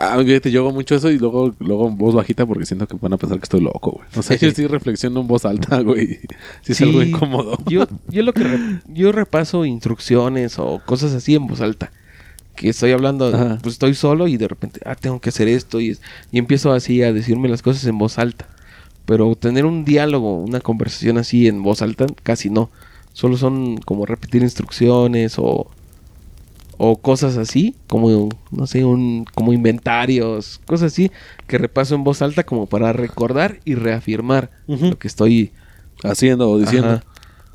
Ah, 0.00 0.16
fíjate, 0.24 0.50
yo 0.50 0.60
hago 0.60 0.72
mucho 0.72 0.94
eso 0.94 1.10
y 1.10 1.18
luego, 1.18 1.54
luego 1.58 1.88
en 1.88 1.98
voz 1.98 2.14
bajita 2.14 2.46
porque 2.46 2.66
siento 2.66 2.86
que 2.86 2.96
van 3.00 3.12
a 3.12 3.16
pensar 3.16 3.38
que 3.38 3.44
estoy 3.44 3.60
loco, 3.60 3.92
güey. 3.92 4.06
O 4.16 4.22
sea, 4.22 4.36
yo 4.40 4.50
sí 4.50 4.66
reflexiono 4.66 5.20
en 5.20 5.26
voz 5.26 5.44
alta, 5.44 5.80
güey. 5.80 6.20
Sí, 6.62 6.72
es 6.72 6.80
algo 6.82 7.02
incómodo. 7.02 7.58
Yo, 7.66 7.86
yo 8.08 8.22
lo 8.22 8.32
que 8.32 8.44
re- 8.44 8.80
yo 8.88 9.12
repaso 9.12 9.64
instrucciones 9.64 10.58
o 10.58 10.80
cosas 10.84 11.12
así 11.12 11.34
en 11.34 11.46
voz 11.46 11.60
alta. 11.60 11.92
Que 12.54 12.68
estoy 12.68 12.92
hablando, 12.92 13.28
Ajá. 13.28 13.58
pues 13.62 13.74
estoy 13.74 13.94
solo 13.94 14.28
y 14.28 14.36
de 14.36 14.46
repente, 14.48 14.80
ah, 14.84 14.94
tengo 14.94 15.20
que 15.20 15.30
hacer 15.30 15.48
esto 15.48 15.80
y, 15.80 15.90
es- 15.90 16.00
y 16.30 16.38
empiezo 16.38 16.72
así 16.72 17.02
a 17.02 17.12
decirme 17.12 17.48
las 17.48 17.62
cosas 17.62 17.84
en 17.86 17.98
voz 17.98 18.18
alta. 18.18 18.46
Pero 19.06 19.34
tener 19.34 19.64
un 19.66 19.84
diálogo, 19.84 20.36
una 20.38 20.60
conversación 20.60 21.18
así 21.18 21.48
en 21.48 21.62
voz 21.62 21.82
alta, 21.82 22.06
casi 22.22 22.50
no. 22.50 22.70
Solo 23.14 23.36
son 23.36 23.78
como 23.78 24.06
repetir 24.06 24.42
instrucciones 24.42 25.34
o, 25.38 25.68
o 26.78 26.96
cosas 26.96 27.36
así, 27.36 27.74
como, 27.86 28.28
no 28.50 28.66
sé, 28.66 28.84
un, 28.84 29.24
como 29.34 29.52
inventarios, 29.52 30.60
cosas 30.66 30.92
así, 30.92 31.10
que 31.46 31.58
repaso 31.58 31.94
en 31.94 32.04
voz 32.04 32.22
alta 32.22 32.44
como 32.44 32.66
para 32.66 32.92
recordar 32.92 33.60
y 33.64 33.74
reafirmar 33.74 34.50
lo 34.66 34.98
que 34.98 35.08
estoy 35.08 35.52
Haciendo 36.04 36.50
o 36.50 36.58
diciendo. 36.58 36.88
Ajá. 36.88 37.04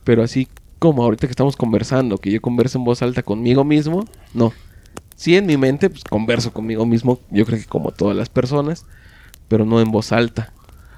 Pero 0.06 0.24
así 0.24 0.48
como 0.80 1.04
ahorita 1.04 1.28
que 1.28 1.32
estamos 1.32 1.58
conversando, 1.58 2.18
que 2.18 2.32
yo 2.32 2.42
converso 2.42 2.78
en 2.78 2.86
voz 2.86 3.02
alta 3.02 3.24
conmigo 3.24 3.64
mismo, 3.66 4.06
no. 4.34 4.54
Sí, 5.18 5.36
en 5.36 5.48
mi 5.48 5.58
mente, 5.58 5.90
pues 5.90 6.04
converso 6.04 6.54
conmigo 6.54 6.86
mismo, 6.86 7.20
yo 7.32 7.44
creo 7.44 7.58
que 7.58 7.66
como 7.66 7.92
todas 7.92 8.16
las 8.16 8.30
personas, 8.30 8.86
pero 9.48 9.66
no 9.66 9.82
en 9.82 9.92
voz 9.92 10.12
alta. 10.12 10.54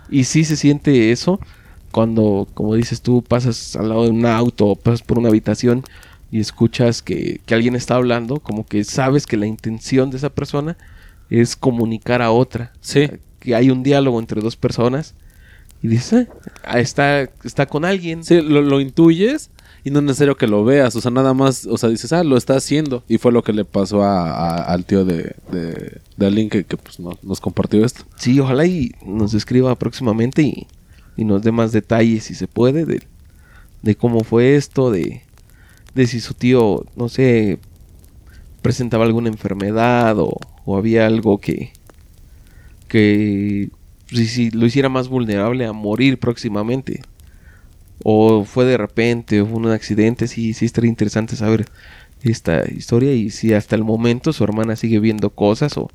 Y 0.10 0.26
sí 0.26 0.44
se 0.44 0.58
siente 0.58 1.12
eso 1.12 1.40
cuando, 1.92 2.46
como 2.54 2.76
dices 2.76 3.02
tú, 3.02 3.24
pasas 3.24 3.78
al 3.78 3.88
lado 3.88 4.04
de 4.04 4.10
un 4.10 4.26
auto 4.26 4.68
o 4.68 4.76
pasas 4.76 5.04
por 5.04 5.20
una 5.20 5.30
habitación 5.30 5.86
y 6.32 6.42
escuchas 6.42 7.02
que, 7.02 7.40
que 7.46 7.56
alguien 7.56 7.78
está 7.78 7.96
hablando, 7.96 8.42
como 8.42 8.66
que 8.66 8.84
sabes 8.84 9.26
que 9.26 9.38
la 9.38 9.48
intención 9.48 10.12
de 10.12 10.18
esa 10.18 10.30
persona 10.30 10.76
es 11.30 11.56
comunicar 11.56 12.22
a 12.22 12.32
otra. 12.32 12.74
Sí. 12.82 13.10
Que 13.40 13.56
hay 13.56 13.70
un 13.70 13.84
diálogo 13.84 14.20
entre 14.20 14.42
dos 14.42 14.58
personas 14.58 15.16
y 15.82 15.88
dices, 15.88 16.28
ah, 16.66 16.82
está, 16.82 17.30
está 17.46 17.68
con 17.68 17.86
alguien. 17.86 18.26
Sí, 18.26 18.42
lo, 18.42 18.62
lo 18.62 18.82
intuyes 18.82 19.50
y 19.83 19.91
no 19.91 20.00
es 20.00 20.05
necesario 20.05 20.36
que 20.38 20.48
lo 20.48 20.63
veas. 20.65 20.95
O 20.95 21.01
sea, 21.01 21.12
nada 21.12 21.33
más, 21.33 21.65
o 21.65 21.77
sea, 21.77 21.89
dices, 21.89 22.12
ah, 22.13 22.24
lo 22.24 22.38
está 22.38 22.55
haciendo. 22.55 23.03
Y 23.07 23.17
fue 23.17 23.31
lo 23.31 23.43
que 23.43 23.53
le 23.53 23.65
pasó 23.65 24.03
a- 24.03 24.63
al 24.63 24.86
tío 24.86 25.05
de, 25.05 25.36
de, 25.51 26.00
de 26.17 26.50
que, 26.50 26.77
pues, 26.77 27.00
no- 27.00 27.17
nos 27.24 27.39
compartió 27.41 27.83
esto. 27.86 28.03
Sí, 28.17 28.39
ojalá 28.39 28.65
y 28.65 28.91
nos 29.05 29.33
escriba 29.33 29.75
próximamente 29.75 30.41
y, 30.41 30.67
y 31.17 31.25
nos 31.25 31.41
dé 31.43 31.51
más 31.51 31.71
detalles, 31.71 32.25
si 32.25 32.36
se 32.36 32.48
puede, 32.48 32.86
de, 32.86 33.01
de 33.81 33.95
cómo 33.95 34.24
fue 34.24 34.55
esto, 34.55 34.91
de, 34.91 35.21
de 35.95 36.07
si 36.07 36.19
su 36.19 36.33
tío, 36.33 36.86
no 36.95 37.09
sé, 37.09 37.59
presentaba 38.62 39.05
alguna 39.05 39.29
enfermedad 39.29 40.19
o, 40.19 40.38
o 40.65 40.77
había 40.77 41.05
algo 41.07 41.38
que, 41.39 41.71
que 42.88 43.69
si, 44.07 44.25
si 44.27 44.51
lo 44.51 44.65
hiciera 44.65 44.89
más 44.89 45.07
vulnerable 45.07 45.65
a 45.65 45.74
morir 45.74 46.19
próximamente. 46.19 47.01
O 48.03 48.46
fue 48.46 48.65
de 48.65 48.77
repente, 48.77 49.41
o 49.41 49.46
fue 49.46 49.58
un 49.58 49.72
accidente, 49.72 50.27
sí, 50.27 50.53
sí 50.53 50.65
estaría 50.65 50.89
interesante 50.89 51.36
saber 51.36 51.65
esta 52.22 52.70
historia 52.70 53.13
y 53.13 53.29
si 53.29 53.53
hasta 53.53 53.75
el 53.75 53.84
momento 53.84 54.34
su 54.34 54.44
hermana 54.44 54.75
sigue 54.75 55.00
viendo 55.00 55.29
cosas 55.29 55.77
o, 55.77 55.89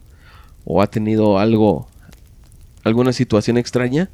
o 0.65 0.83
ha 0.83 0.87
tenido 0.87 1.39
algo, 1.39 1.89
alguna 2.83 3.13
situación 3.13 3.59
extraña 3.59 4.11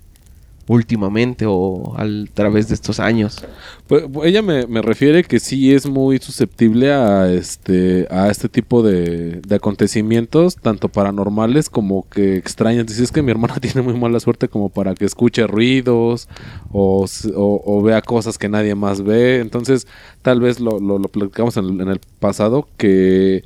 últimamente 0.71 1.47
o 1.49 1.95
al 1.97 2.31
través 2.33 2.69
de 2.69 2.75
estos 2.75 3.01
años. 3.01 3.45
Pues, 3.89 4.05
ella 4.23 4.41
me, 4.41 4.69
me 4.69 4.83
refiere 4.83 5.25
que 5.25 5.41
sí 5.41 5.75
es 5.75 5.89
muy 5.89 6.19
susceptible 6.19 6.93
a 6.93 7.29
este 7.33 8.07
a 8.09 8.29
este 8.31 8.49
tipo 8.49 8.81
de, 8.81 9.43
acontecimientos, 9.51 10.55
tanto 10.55 10.89
paranormales 10.89 11.69
como 11.69 12.09
que 12.09 12.37
extraños. 12.37 12.87
Dice, 12.87 13.03
es 13.03 13.11
que 13.11 13.21
mi 13.21 13.33
hermana 13.33 13.57
tiene 13.61 13.83
muy 13.83 13.99
mala 13.99 14.21
suerte 14.21 14.47
como 14.47 14.69
para 14.69 14.95
que 14.95 15.07
escuche 15.07 15.45
ruidos 15.49 16.29
o, 16.73 17.83
vea 17.83 18.01
cosas 18.01 18.39
que 18.39 18.49
nadie 18.49 18.77
más 18.77 19.03
ve. 19.03 19.41
Entonces, 19.41 19.89
tal 20.23 20.41
vez 20.41 20.61
lo, 20.61 20.79
lo, 20.79 21.01
lo 21.01 21.09
platicamos 21.09 21.57
en 21.57 21.81
el 21.81 22.01
pasado, 22.21 22.69
que 22.77 23.43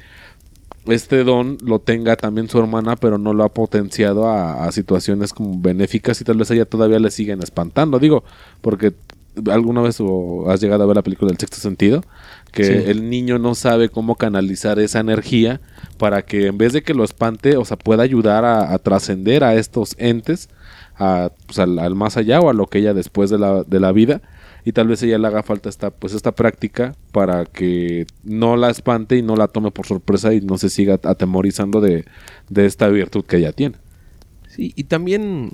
este 0.86 1.24
don 1.24 1.56
lo 1.62 1.78
tenga 1.78 2.16
también 2.16 2.48
su 2.48 2.58
hermana, 2.58 2.96
pero 2.96 3.18
no 3.18 3.32
lo 3.32 3.44
ha 3.44 3.48
potenciado 3.48 4.28
a, 4.28 4.64
a 4.66 4.72
situaciones 4.72 5.32
como 5.32 5.60
benéficas 5.60 6.20
y 6.20 6.24
tal 6.24 6.36
vez 6.36 6.50
ella 6.50 6.64
todavía 6.64 6.98
le 6.98 7.10
siguen 7.10 7.42
espantando. 7.42 7.98
Digo, 7.98 8.24
porque 8.60 8.92
alguna 9.50 9.80
vez 9.82 9.96
o 10.00 10.48
has 10.50 10.60
llegado 10.60 10.84
a 10.84 10.86
ver 10.86 10.96
la 10.96 11.02
película 11.02 11.28
del 11.30 11.38
sexto 11.38 11.56
sentido, 11.56 12.04
que 12.52 12.64
Sí. 12.64 12.72
el 12.72 13.10
niño 13.10 13.38
no 13.38 13.54
sabe 13.56 13.88
cómo 13.88 14.14
canalizar 14.14 14.78
esa 14.78 15.00
energía 15.00 15.60
para 15.98 16.22
que 16.22 16.46
en 16.46 16.58
vez 16.58 16.72
de 16.72 16.82
que 16.82 16.94
lo 16.94 17.02
espante, 17.02 17.56
o 17.56 17.64
sea, 17.64 17.76
pueda 17.76 18.02
ayudar 18.04 18.44
a, 18.44 18.72
a 18.72 18.78
trascender 18.78 19.42
a 19.42 19.54
estos 19.54 19.96
entes, 19.98 20.48
a, 20.96 21.30
pues, 21.46 21.58
al, 21.58 21.78
al 21.80 21.96
más 21.96 22.16
allá 22.16 22.38
o 22.40 22.48
a 22.48 22.52
lo 22.52 22.66
que 22.68 22.78
ella 22.78 22.94
después 22.94 23.28
de 23.30 23.38
la, 23.38 23.64
de 23.64 23.80
la 23.80 23.90
vida. 23.90 24.20
Y 24.64 24.72
tal 24.72 24.88
vez 24.88 25.02
ella 25.02 25.18
le 25.18 25.26
haga 25.26 25.42
falta 25.42 25.68
esta, 25.68 25.90
pues, 25.90 26.14
esta 26.14 26.32
práctica 26.32 26.94
para 27.12 27.44
que 27.44 28.06
no 28.22 28.56
la 28.56 28.70
espante 28.70 29.16
y 29.16 29.22
no 29.22 29.36
la 29.36 29.48
tome 29.48 29.70
por 29.70 29.86
sorpresa 29.86 30.32
y 30.32 30.40
no 30.40 30.56
se 30.56 30.70
siga 30.70 30.98
atemorizando 31.02 31.80
de, 31.80 32.06
de 32.48 32.66
esta 32.66 32.88
virtud 32.88 33.24
que 33.24 33.36
ella 33.36 33.52
tiene. 33.52 33.76
Sí, 34.48 34.72
y 34.74 34.84
también 34.84 35.52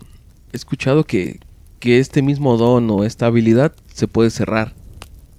he 0.52 0.56
escuchado 0.56 1.04
que, 1.04 1.40
que 1.80 1.98
este 1.98 2.22
mismo 2.22 2.56
don 2.56 2.88
o 2.90 3.04
esta 3.04 3.26
habilidad 3.26 3.72
se 3.92 4.06
puede 4.06 4.30
cerrar. 4.30 4.74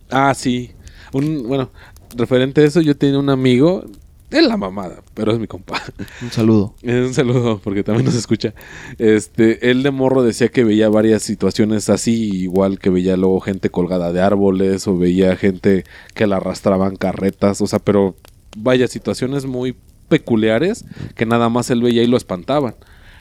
Ah, 0.09 0.33
sí. 0.33 0.71
Un, 1.13 1.47
bueno, 1.47 1.71
referente 2.15 2.61
a 2.61 2.65
eso, 2.65 2.81
yo 2.81 2.97
tenía 2.97 3.19
un 3.19 3.29
amigo, 3.29 3.85
es 4.31 4.47
la 4.47 4.57
mamada, 4.57 5.03
pero 5.13 5.33
es 5.33 5.39
mi 5.39 5.47
compa. 5.47 5.81
Un 6.21 6.31
saludo. 6.31 6.75
Un 6.83 7.13
saludo, 7.13 7.59
porque 7.63 7.83
también 7.83 8.05
nos 8.05 8.15
escucha. 8.15 8.53
Este, 8.97 9.69
él 9.69 9.83
de 9.83 9.91
morro 9.91 10.23
decía 10.23 10.49
que 10.49 10.63
veía 10.63 10.89
varias 10.89 11.21
situaciones 11.21 11.89
así, 11.89 12.31
igual 12.43 12.79
que 12.79 12.89
veía 12.89 13.17
luego 13.17 13.39
gente 13.41 13.69
colgada 13.69 14.11
de 14.11 14.21
árboles, 14.21 14.87
o 14.87 14.97
veía 14.97 15.35
gente 15.35 15.83
que 16.13 16.27
la 16.27 16.37
arrastraban 16.37 16.95
carretas, 16.95 17.61
o 17.61 17.67
sea, 17.67 17.79
pero 17.79 18.15
vaya, 18.57 18.87
situaciones 18.87 19.45
muy 19.45 19.75
peculiares 20.07 20.85
que 21.15 21.25
nada 21.25 21.49
más 21.49 21.69
él 21.69 21.81
veía 21.81 22.03
y 22.03 22.07
lo 22.07 22.17
espantaban. 22.17 22.75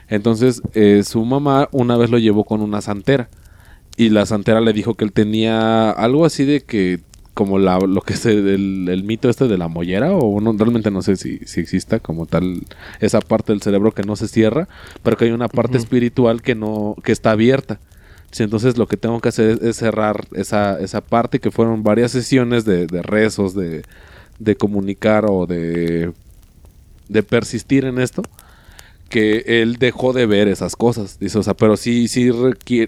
Entonces, 0.07 0.61
eh, 0.73 1.03
su 1.05 1.23
mamá 1.23 1.69
una 1.71 1.95
vez 1.97 2.09
lo 2.09 2.17
llevó 2.17 2.43
con 2.43 2.61
una 2.61 2.81
santera. 2.81 3.29
Y 3.97 4.09
la 4.09 4.25
santera 4.25 4.61
le 4.61 4.73
dijo 4.73 4.95
que 4.95 5.05
él 5.05 5.13
tenía 5.13 5.91
algo 5.91 6.25
así 6.25 6.43
de 6.43 6.61
que, 6.61 6.99
como 7.33 7.59
la, 7.59 7.79
lo 7.79 8.01
que 8.01 8.13
es 8.13 8.25
el, 8.25 8.87
el 8.89 9.03
mito 9.03 9.29
este 9.29 9.47
de 9.47 9.57
la 9.57 9.67
mollera, 9.67 10.11
o 10.11 10.41
no, 10.41 10.53
realmente 10.53 10.91
no 10.91 11.01
sé 11.01 11.15
si, 11.15 11.39
si 11.39 11.61
exista 11.61 11.99
como 11.99 12.25
tal 12.25 12.63
esa 12.99 13.21
parte 13.21 13.53
del 13.53 13.61
cerebro 13.61 13.93
que 13.93 14.03
no 14.03 14.15
se 14.15 14.27
cierra, 14.27 14.67
pero 15.03 15.17
que 15.17 15.25
hay 15.25 15.31
una 15.31 15.47
parte 15.47 15.77
espiritual 15.77 16.41
que 16.41 16.55
no, 16.55 16.95
que 17.03 17.11
está 17.11 17.31
abierta. 17.31 17.79
Sí, 18.31 18.43
entonces 18.43 18.77
lo 18.77 18.87
que 18.87 18.97
tengo 18.97 19.19
que 19.19 19.29
hacer 19.29 19.49
es, 19.49 19.61
es 19.61 19.75
cerrar 19.77 20.25
esa, 20.33 20.79
esa 20.79 21.01
parte 21.01 21.39
que 21.39 21.51
fueron 21.51 21.83
varias 21.83 22.11
sesiones 22.11 22.63
de, 22.65 22.87
de 22.87 23.01
rezos, 23.01 23.53
de, 23.53 23.83
de 24.39 24.55
comunicar 24.55 25.25
o 25.29 25.45
de, 25.45 26.11
de 27.09 27.23
persistir 27.23 27.85
en 27.85 27.99
esto 27.99 28.23
que 29.11 29.43
él 29.45 29.75
dejó 29.75 30.13
de 30.13 30.25
ver 30.25 30.47
esas 30.47 30.77
cosas. 30.77 31.19
Dice, 31.19 31.37
o 31.37 31.43
sea, 31.43 31.53
pero 31.53 31.75
sí, 31.75 32.07
sí 32.07 32.31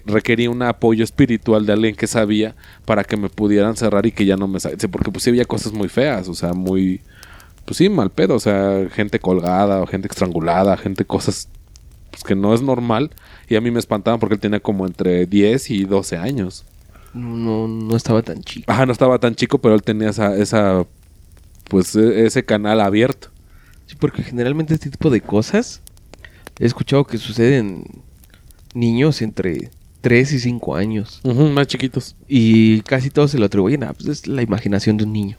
requería 0.05 0.49
un 0.49 0.61
apoyo 0.63 1.03
espiritual 1.03 1.65
de 1.65 1.73
alguien 1.73 1.95
que 1.95 2.07
sabía 2.07 2.55
para 2.85 3.03
que 3.03 3.17
me 3.17 3.29
pudieran 3.29 3.75
cerrar 3.75 4.05
y 4.05 4.13
que 4.13 4.25
ya 4.25 4.37
no 4.37 4.47
me 4.47 4.57
Dice, 4.57 4.87
Porque 4.87 5.11
pues 5.11 5.23
sí 5.25 5.29
había 5.29 5.43
cosas 5.43 5.73
muy 5.73 5.89
feas, 5.89 6.29
o 6.29 6.33
sea, 6.33 6.53
muy... 6.53 7.01
Pues 7.65 7.77
sí, 7.77 7.89
mal 7.89 8.09
pedo, 8.09 8.35
o 8.35 8.39
sea, 8.39 8.87
gente 8.89 9.19
colgada 9.19 9.81
o 9.81 9.85
gente 9.85 10.07
estrangulada, 10.07 10.77
gente 10.77 11.03
cosas 11.03 11.49
pues, 12.09 12.23
que 12.23 12.35
no 12.35 12.53
es 12.53 12.61
normal. 12.61 13.11
Y 13.49 13.57
a 13.57 13.61
mí 13.61 13.69
me 13.69 13.79
espantaban 13.79 14.19
porque 14.19 14.35
él 14.35 14.41
tenía 14.41 14.61
como 14.61 14.87
entre 14.87 15.25
10 15.25 15.71
y 15.71 15.83
12 15.83 16.15
años. 16.17 16.63
No, 17.13 17.67
no 17.67 17.95
estaba 17.97 18.21
tan 18.21 18.41
chico. 18.41 18.71
Ajá, 18.71 18.85
no 18.85 18.93
estaba 18.93 19.19
tan 19.19 19.35
chico, 19.35 19.59
pero 19.59 19.75
él 19.75 19.83
tenía 19.83 20.09
esa, 20.09 20.35
esa 20.37 20.85
pues 21.69 21.95
e- 21.97 22.25
ese 22.25 22.45
canal 22.45 22.79
abierto. 22.79 23.27
Sí, 23.87 23.97
porque 23.99 24.23
generalmente 24.23 24.73
este 24.73 24.89
tipo 24.89 25.09
de 25.09 25.19
cosas 25.19 25.81
he 26.60 26.65
escuchado 26.65 27.05
que 27.05 27.17
suceden 27.17 27.83
niños 28.74 29.22
entre 29.22 29.69
3 30.01 30.33
y 30.33 30.39
5 30.39 30.75
años. 30.75 31.22
Más 31.24 31.67
chiquitos. 31.67 32.15
Y 32.27 32.81
casi 32.81 33.10
todos 33.10 33.31
se 33.31 33.39
lo 33.39 33.45
atribuyen 33.45 33.83
a 33.83 33.93
pues 33.93 34.07
es 34.07 34.27
la 34.27 34.41
imaginación 34.41 34.98
de 34.98 35.05
un 35.05 35.13
niño. 35.13 35.38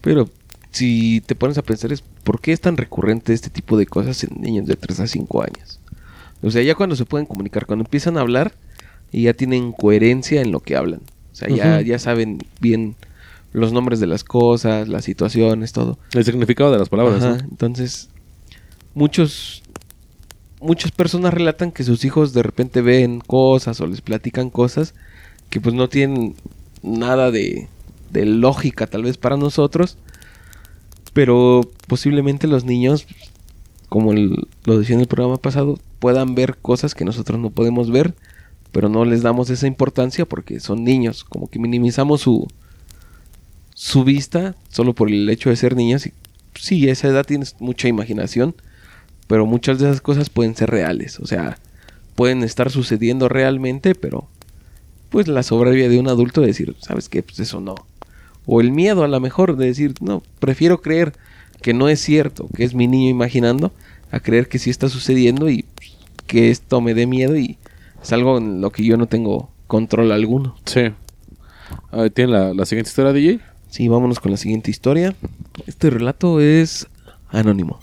Pero 0.00 0.28
si 0.70 1.22
te 1.22 1.34
pones 1.34 1.58
a 1.58 1.62
pensar 1.62 1.92
es 1.92 2.02
¿por 2.24 2.40
qué 2.40 2.52
es 2.52 2.60
tan 2.60 2.76
recurrente 2.76 3.32
este 3.32 3.50
tipo 3.50 3.76
de 3.76 3.86
cosas 3.86 4.22
en 4.24 4.40
niños 4.40 4.66
de 4.66 4.76
3 4.76 5.00
a 5.00 5.06
5 5.06 5.42
años? 5.42 5.80
O 6.42 6.50
sea, 6.50 6.62
ya 6.62 6.74
cuando 6.74 6.94
se 6.94 7.04
pueden 7.04 7.26
comunicar, 7.26 7.66
cuando 7.66 7.84
empiezan 7.84 8.16
a 8.16 8.20
hablar 8.20 8.54
y 9.10 9.22
ya 9.22 9.32
tienen 9.34 9.72
coherencia 9.72 10.40
en 10.40 10.52
lo 10.52 10.60
que 10.60 10.76
hablan. 10.76 11.00
O 11.32 11.34
sea, 11.34 11.48
ya, 11.48 11.80
ya 11.80 11.98
saben 11.98 12.38
bien 12.60 12.96
los 13.52 13.72
nombres 13.72 14.00
de 14.00 14.06
las 14.06 14.24
cosas, 14.24 14.88
las 14.88 15.04
situaciones, 15.04 15.72
todo. 15.72 15.98
El 16.12 16.24
significado 16.24 16.70
de 16.72 16.78
las 16.78 16.88
palabras. 16.88 17.22
Ajá. 17.22 17.38
Entonces, 17.48 18.08
muchos 18.94 19.62
muchas 20.60 20.90
personas 20.90 21.34
relatan 21.34 21.72
que 21.72 21.84
sus 21.84 22.04
hijos 22.04 22.32
de 22.32 22.42
repente 22.42 22.82
ven 22.82 23.20
cosas 23.20 23.80
o 23.80 23.86
les 23.86 24.00
platican 24.00 24.50
cosas 24.50 24.94
que 25.50 25.60
pues 25.60 25.74
no 25.74 25.88
tienen 25.88 26.34
nada 26.82 27.30
de 27.30 27.68
de 28.10 28.24
lógica 28.24 28.86
tal 28.86 29.02
vez 29.02 29.16
para 29.16 29.36
nosotros, 29.36 29.96
pero 31.12 31.62
posiblemente 31.86 32.46
los 32.46 32.64
niños, 32.64 33.06
como 33.88 34.12
lo 34.12 34.78
decía 34.78 34.94
en 34.94 35.00
el 35.00 35.08
programa 35.08 35.36
pasado, 35.36 35.78
puedan 35.98 36.34
ver 36.34 36.56
cosas 36.56 36.94
que 36.94 37.04
nosotros 37.04 37.38
no 37.38 37.50
podemos 37.50 37.90
ver, 37.90 38.14
pero 38.72 38.88
no 38.88 39.04
les 39.04 39.22
damos 39.22 39.50
esa 39.50 39.66
importancia 39.66 40.26
porque 40.26 40.60
son 40.60 40.84
niños, 40.84 41.24
como 41.24 41.48
que 41.48 41.58
minimizamos 41.58 42.20
su, 42.20 42.46
su 43.74 44.04
vista 44.04 44.54
solo 44.68 44.94
por 44.94 45.08
el 45.08 45.28
hecho 45.28 45.50
de 45.50 45.56
ser 45.56 45.74
niños. 45.74 46.06
Y, 46.06 46.12
sí, 46.54 46.88
a 46.88 46.92
esa 46.92 47.08
edad 47.08 47.26
tienes 47.26 47.56
mucha 47.60 47.88
imaginación, 47.88 48.54
pero 49.28 49.46
muchas 49.46 49.78
de 49.78 49.86
esas 49.86 50.00
cosas 50.00 50.30
pueden 50.30 50.56
ser 50.56 50.70
reales, 50.70 51.20
o 51.20 51.26
sea, 51.26 51.58
pueden 52.16 52.42
estar 52.42 52.70
sucediendo 52.70 53.28
realmente, 53.28 53.94
pero 53.94 54.26
pues 55.10 55.28
la 55.28 55.44
sobrevivía 55.44 55.88
de 55.88 56.00
un 56.00 56.08
adulto 56.08 56.40
de 56.40 56.48
decir, 56.48 56.74
¿sabes 56.80 57.08
qué? 57.08 57.22
Pues 57.22 57.38
eso 57.38 57.60
no. 57.60 57.76
O 58.46 58.60
el 58.60 58.72
miedo 58.72 59.04
a 59.04 59.08
lo 59.08 59.20
mejor 59.20 59.56
de 59.56 59.66
decir, 59.66 59.94
no, 60.00 60.22
prefiero 60.40 60.80
creer 60.80 61.12
que 61.62 61.74
no 61.74 61.88
es 61.88 62.00
cierto, 62.00 62.48
que 62.56 62.64
es 62.64 62.74
mi 62.74 62.88
niño 62.88 63.10
imaginando, 63.10 63.72
a 64.10 64.20
creer 64.20 64.48
que 64.48 64.58
sí 64.58 64.70
está 64.70 64.88
sucediendo 64.88 65.48
y 65.50 65.64
que 66.26 66.50
esto 66.50 66.80
me 66.80 66.94
dé 66.94 67.06
miedo 67.06 67.36
y 67.36 67.58
es 68.02 68.12
algo 68.12 68.38
en 68.38 68.60
lo 68.60 68.70
que 68.70 68.84
yo 68.84 68.96
no 68.96 69.06
tengo 69.06 69.50
control 69.66 70.12
alguno. 70.12 70.56
Sí. 70.64 70.92
¿Tiene 72.14 72.32
la, 72.32 72.54
la 72.54 72.64
siguiente 72.64 72.88
historia, 72.88 73.12
DJ? 73.12 73.40
Sí, 73.68 73.88
vámonos 73.88 74.20
con 74.20 74.30
la 74.30 74.38
siguiente 74.38 74.70
historia. 74.70 75.14
Este 75.66 75.90
relato 75.90 76.40
es 76.40 76.86
anónimo. 77.30 77.80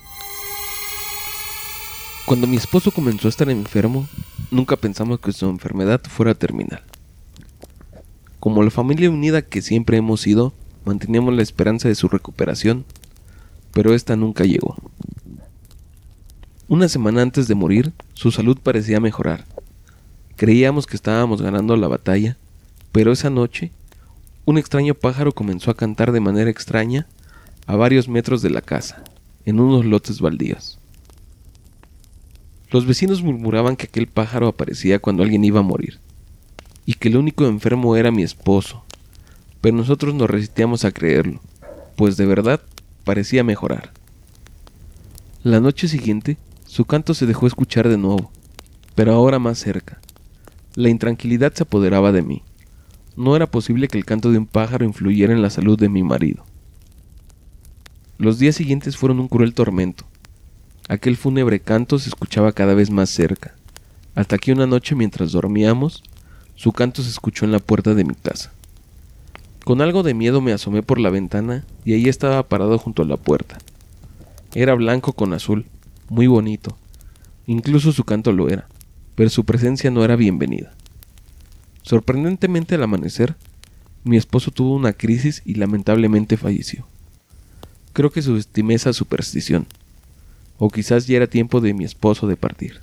Cuando 2.26 2.48
mi 2.48 2.58
esposo 2.58 2.90
comenzó 2.90 3.28
a 3.28 3.30
estar 3.30 3.52
enfermo, 3.52 4.08
nunca 4.50 4.78
pensamos 4.78 5.20
que 5.20 5.32
su 5.32 5.48
enfermedad 5.48 6.02
fuera 6.10 6.34
terminal. 6.34 6.82
Como 8.40 8.64
la 8.64 8.72
familia 8.72 9.12
unida 9.12 9.44
que 9.44 9.62
siempre 9.62 9.98
hemos 9.98 10.22
sido, 10.22 10.52
manteníamos 10.86 11.36
la 11.36 11.44
esperanza 11.44 11.88
de 11.88 11.94
su 11.94 12.08
recuperación, 12.08 12.84
pero 13.74 13.94
esta 13.94 14.16
nunca 14.16 14.44
llegó. 14.44 14.76
Una 16.68 16.90
semana 16.90 17.22
antes 17.22 17.48
de 17.48 17.54
morir, 17.54 17.94
su 18.16 18.32
salud 18.32 18.58
parecía 18.58 19.00
mejorar. 19.00 19.46
Creíamos 20.36 20.88
que 20.88 20.96
estábamos 20.96 21.44
ganando 21.44 21.78
la 21.78 21.88
batalla, 21.88 22.38
pero 22.92 23.12
esa 23.12 23.30
noche, 23.30 23.72
un 24.46 24.58
extraño 24.58 24.96
pájaro 24.96 25.32
comenzó 25.32 25.70
a 25.70 25.78
cantar 25.78 26.12
de 26.12 26.22
manera 26.22 26.50
extraña 26.50 27.06
a 27.68 27.76
varios 27.76 28.10
metros 28.10 28.42
de 28.42 28.50
la 28.50 28.62
casa, 28.62 29.04
en 29.46 29.60
unos 29.60 29.86
lotes 29.86 30.22
baldíos. 30.22 30.80
Los 32.76 32.86
vecinos 32.86 33.24
murmuraban 33.24 33.78
que 33.78 33.86
aquel 33.86 34.08
pájaro 34.08 34.50
aparecía 34.50 35.00
cuando 35.00 35.24
alguien 35.24 35.46
iba 35.46 35.62
a 35.62 35.64
morir 35.64 35.98
y 36.86 36.96
que 36.96 37.08
el 37.08 37.16
único 37.16 37.48
enfermo 37.48 37.96
era 37.96 38.12
mi 38.12 38.22
esposo, 38.22 38.84
pero 39.62 39.78
nosotros 39.78 40.14
nos 40.14 40.30
resistíamos 40.30 40.84
a 40.84 40.92
creerlo, 40.92 41.40
pues 41.96 42.18
de 42.18 42.26
verdad 42.26 42.60
parecía 43.06 43.46
mejorar. 43.46 43.94
La 45.42 45.62
noche 45.62 45.88
siguiente, 45.88 46.36
su 46.68 46.84
canto 46.84 47.14
se 47.14 47.26
dejó 47.26 47.48
escuchar 47.48 47.88
de 47.88 47.98
nuevo, 47.98 48.30
pero 48.94 49.14
ahora 49.14 49.40
más 49.40 49.58
cerca. 49.58 50.02
La 50.74 50.90
intranquilidad 50.90 51.54
se 51.54 51.64
apoderaba 51.64 52.12
de 52.12 52.24
mí. 52.24 52.44
No 53.16 53.38
era 53.38 53.48
posible 53.48 53.88
que 53.88 53.98
el 53.98 54.04
canto 54.04 54.34
de 54.34 54.38
un 54.38 54.48
pájaro 54.48 54.84
influyera 54.84 55.32
en 55.32 55.42
la 55.42 55.50
salud 55.50 55.80
de 55.80 55.88
mi 55.88 56.04
marido. 56.04 56.44
Los 58.18 58.38
días 58.38 58.56
siguientes 58.58 58.98
fueron 58.98 59.22
un 59.22 59.30
cruel 59.30 59.54
tormento. 59.54 60.06
Aquel 60.88 61.18
fúnebre 61.18 61.60
canto 61.60 61.98
se 61.98 62.10
escuchaba 62.10 62.52
cada 62.52 62.76
vez 62.76 62.92
más 62.92 63.10
cerca, 63.10 63.56
hasta 64.14 64.38
que 64.38 64.52
una 64.52 64.68
noche 64.68 64.94
mientras 64.94 65.32
dormíamos, 65.32 66.04
su 66.56 66.74
canto 66.74 67.02
se 67.02 67.10
escuchó 67.10 67.44
en 67.44 67.52
la 67.52 67.60
puerta 67.60 67.96
de 67.96 68.04
mi 68.04 68.14
casa. 68.14 68.52
Con 69.64 69.82
algo 69.82 70.04
de 70.04 70.14
miedo 70.14 70.42
me 70.42 70.54
asomé 70.54 70.84
por 70.84 71.00
la 71.00 71.10
ventana 71.10 71.66
y 71.86 71.94
ahí 71.94 72.08
estaba 72.08 72.48
parado 72.48 72.78
junto 72.78 73.02
a 73.02 73.06
la 73.06 73.18
puerta. 73.18 73.58
Era 74.54 74.76
blanco 74.76 75.14
con 75.14 75.34
azul, 75.34 75.66
muy 76.08 76.28
bonito. 76.28 76.78
Incluso 77.48 77.92
su 77.92 78.04
canto 78.04 78.32
lo 78.32 78.48
era, 78.48 78.68
pero 79.16 79.32
su 79.32 79.44
presencia 79.44 79.90
no 79.90 80.04
era 80.04 80.16
bienvenida. 80.16 80.72
Sorprendentemente 81.82 82.76
al 82.76 82.84
amanecer, 82.84 83.36
mi 84.04 84.18
esposo 84.18 84.52
tuvo 84.52 84.76
una 84.76 84.94
crisis 84.94 85.42
y 85.46 85.56
lamentablemente 85.56 86.38
falleció. 86.38 86.86
Creo 87.92 88.12
que 88.12 88.22
subestimé 88.22 88.76
esa 88.76 88.94
superstición, 88.94 89.66
o 90.58 90.70
quizás 90.70 91.08
ya 91.08 91.18
era 91.18 91.28
tiempo 91.28 91.62
de 91.62 91.74
mi 91.74 91.84
esposo 91.84 92.28
de 92.28 92.38
partir. 92.38 92.80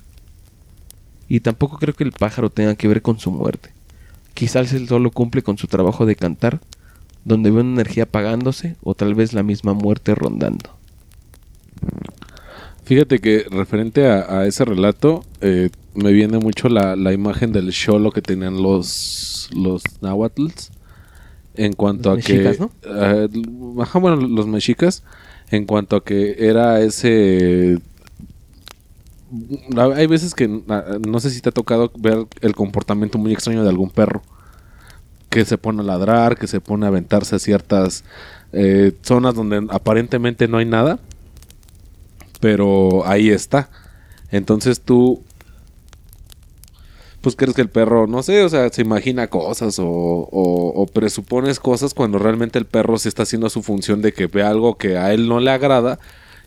Y 1.27 1.39
tampoco 1.39 1.77
creo 1.77 1.93
que 1.93 2.03
el 2.03 2.11
pájaro 2.11 2.49
tenga 2.49 2.75
que 2.75 2.87
ver 2.87 3.01
con 3.01 3.19
su 3.19 3.31
muerte. 3.31 3.71
Quizás 4.33 4.73
él 4.73 4.87
solo 4.87 5.11
cumple 5.11 5.41
con 5.41 5.57
su 5.57 5.67
trabajo 5.67 6.05
de 6.05 6.15
cantar, 6.15 6.59
donde 7.25 7.51
ve 7.51 7.61
una 7.61 7.73
energía 7.73 8.03
apagándose 8.03 8.75
o 8.83 8.95
tal 8.95 9.15
vez 9.15 9.33
la 9.33 9.43
misma 9.43 9.73
muerte 9.73 10.15
rondando. 10.15 10.71
Fíjate 12.83 13.19
que 13.19 13.45
referente 13.49 14.07
a, 14.07 14.45
ese 14.45 14.65
relato, 14.65 15.23
eh, 15.39 15.69
me 15.95 16.11
viene 16.11 16.37
mucho 16.39 16.67
la, 16.67 17.13
imagen 17.13 17.53
del 17.53 17.71
show 17.71 18.11
que 18.11 18.21
tenían 18.21 18.61
los, 18.61 19.49
los 19.55 19.83
náhuatls. 20.01 20.71
En 21.55 21.73
cuanto 21.73 22.11
a 22.11 22.17
que. 22.17 22.57
¿no? 22.59 22.71
Eh, 22.83 23.29
bueno, 23.93 24.15
los 24.15 24.47
mexicas. 24.47 25.03
En 25.53 25.65
cuanto 25.65 25.97
a 25.97 26.03
que 26.03 26.35
era 26.39 26.81
ese 26.81 27.77
hay 29.95 30.07
veces 30.07 30.33
que 30.33 30.47
no 30.47 31.19
sé 31.19 31.29
si 31.29 31.41
te 31.41 31.49
ha 31.49 31.51
tocado 31.51 31.91
ver 31.95 32.25
el 32.41 32.55
comportamiento 32.55 33.19
muy 33.19 33.33
extraño 33.33 33.61
de 33.61 33.69
algún 33.69 33.91
perro. 33.91 34.23
Que 35.29 35.45
se 35.45 35.59
pone 35.59 35.81
a 35.81 35.83
ladrar, 35.83 36.39
que 36.39 36.47
se 36.47 36.59
pone 36.59 36.87
a 36.87 36.89
aventarse 36.89 37.35
a 37.35 37.39
ciertas 37.39 38.03
eh, 38.51 38.93
zonas 39.03 39.35
donde 39.35 39.67
aparentemente 39.69 40.47
no 40.47 40.57
hay 40.57 40.65
nada. 40.65 40.97
Pero 42.39 43.05
ahí 43.05 43.29
está. 43.29 43.69
Entonces 44.31 44.81
tú 44.81 45.21
pues 47.23 47.37
crees 47.37 47.55
que 47.55 47.61
el 47.61 47.69
perro, 47.69 48.05
no 48.05 48.21
sé, 48.21 48.43
o 48.43 48.49
sea, 48.49 48.67
se 48.69 48.81
imagina 48.81 49.27
cosas 49.27 49.77
o, 49.79 50.85
presupones 50.93 51.57
cosas 51.57 51.93
cuando 51.93 52.19
realmente 52.19 52.59
el 52.59 52.65
perro 52.65 52.99
se 52.99 53.07
está 53.07 53.23
haciendo 53.23 53.49
su 53.49 53.63
función 53.63 54.01
de 54.01 54.11
que 54.11 54.27
ve 54.27 54.43
algo 54.43 54.77
que 54.77 54.97
a 54.97 55.13
él 55.13 55.29
no 55.29 55.39
le 55.39 55.49
agrada 55.49 55.99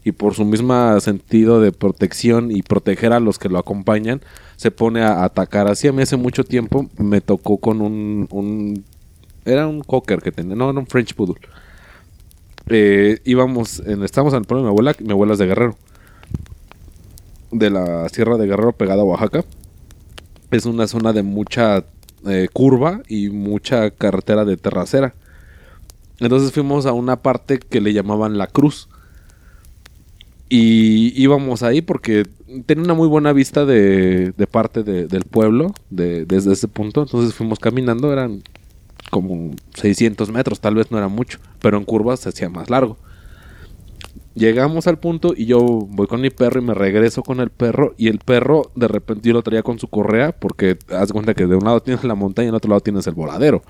y 0.05 0.13
por 0.13 0.35
su 0.35 0.45
mismo 0.45 1.01
sentido 1.01 1.63
de 1.63 1.73
protección 1.73 2.51
y 2.51 2.61
proteger 2.61 3.15
a 3.15 3.21
los 3.21 3.39
que 3.39 3.49
lo 3.49 3.59
acompañan, 3.59 4.21
se 4.57 4.71
pone 4.71 5.01
a 5.01 5.25
atacar. 5.25 5.67
Así 5.67 5.89
a 5.89 5.93
mí 5.93 6.03
hace 6.03 6.19
mucho 6.19 6.45
tiempo 6.45 6.91
me 6.99 7.23
tocó 7.23 7.57
con 7.57 7.81
un... 7.81 8.85
era 9.47 9.67
un 9.67 9.81
cocker 9.81 10.21
que 10.21 10.31
tenía, 10.31 10.57
no, 10.57 10.69
era 10.69 10.79
un 10.79 10.87
French 10.87 11.15
Poodle. 11.15 11.41
Eh, 12.69 13.21
íbamos, 13.25 13.81
en, 13.81 14.03
estábamos 14.03 14.35
en 14.35 14.41
el 14.41 14.45
pueblo 14.45 14.63
de 14.63 14.67
mi 14.67 14.73
abuela, 14.73 14.95
mi 15.01 15.13
abuela 15.13 15.33
es 15.33 15.39
de 15.39 15.47
Guerrero. 15.47 15.77
De 17.51 17.71
la 17.71 18.11
Sierra 18.11 18.37
de 18.37 18.47
Guerrero 18.47 18.73
pegada 18.73 19.01
a 19.01 19.05
Oaxaca. 19.05 19.43
Es 20.57 20.67
una 20.67 20.87
zona 20.87 21.13
de 21.13 21.23
mucha 21.23 21.85
eh, 22.27 22.49
curva 22.53 23.03
y 23.09 23.29
mucha 23.29 23.91
carretera 23.91 24.45
de 24.45 24.57
terracera. 24.57 25.15
Entonces 26.19 26.53
fuimos 26.53 26.87
a 26.87 26.93
una 26.93 27.17
parte 27.17 27.59
que 27.59 27.81
le 27.81 27.93
llamaban 27.93 28.39
La 28.39 28.47
Cruz 28.47 28.89
y 30.49 31.13
íbamos 31.21 31.63
ahí 31.63 31.83
porque 31.83 32.25
tenía 32.67 32.85
una 32.85 32.95
muy 32.95 33.09
buena 33.09 33.33
vista 33.33 33.65
de, 33.65 34.33
parte 34.51 34.83
del 34.83 35.25
pueblo 35.25 35.75
de, 35.91 36.25
desde 36.25 36.53
ese 36.53 36.69
punto. 36.69 37.03
Entonces 37.03 37.35
fuimos 37.35 37.59
caminando, 37.59 38.13
eran 38.13 38.43
como 39.11 39.55
600 39.75 40.31
metros, 40.31 40.61
tal 40.61 40.77
vez 40.77 40.91
no 40.91 40.99
era 40.99 41.09
mucho, 41.09 41.39
pero 41.61 41.77
en 41.79 41.85
curvas 41.85 42.21
se 42.21 42.29
hacía 42.29 42.49
más 42.49 42.71
largo. 42.71 42.97
Llegamos 44.37 44.87
al 44.87 44.99
punto 44.99 45.33
y 45.35 45.47
yo 45.47 45.61
voy 45.63 46.07
con 46.07 46.21
mi 46.21 46.29
perro 46.29 46.61
y 46.61 46.65
me 46.65 46.75
regreso 46.75 47.23
con 47.23 47.41
el 47.41 47.49
perro 47.49 47.95
y 47.97 48.09
el 48.09 48.19
perro 48.19 48.71
de 48.75 48.87
repente 48.87 49.29
yo 49.29 49.33
lo 49.33 49.43
traía 49.43 49.63
con 49.63 49.79
su 49.79 49.89
correa 49.89 50.33
porque 50.33 50.77
haz 50.91 51.11
cuenta 51.11 51.33
que 51.33 51.47
de 51.47 51.57
un 51.57 51.65
lado 51.65 51.81
tienes 51.83 52.05
la 52.05 52.15
montaña 52.15 52.47
y 52.47 52.49
en 52.51 52.55
otro 52.55 52.69
lado 52.69 52.83
tienes 52.83 53.07
el 53.07 53.15
voladero. 53.15 53.63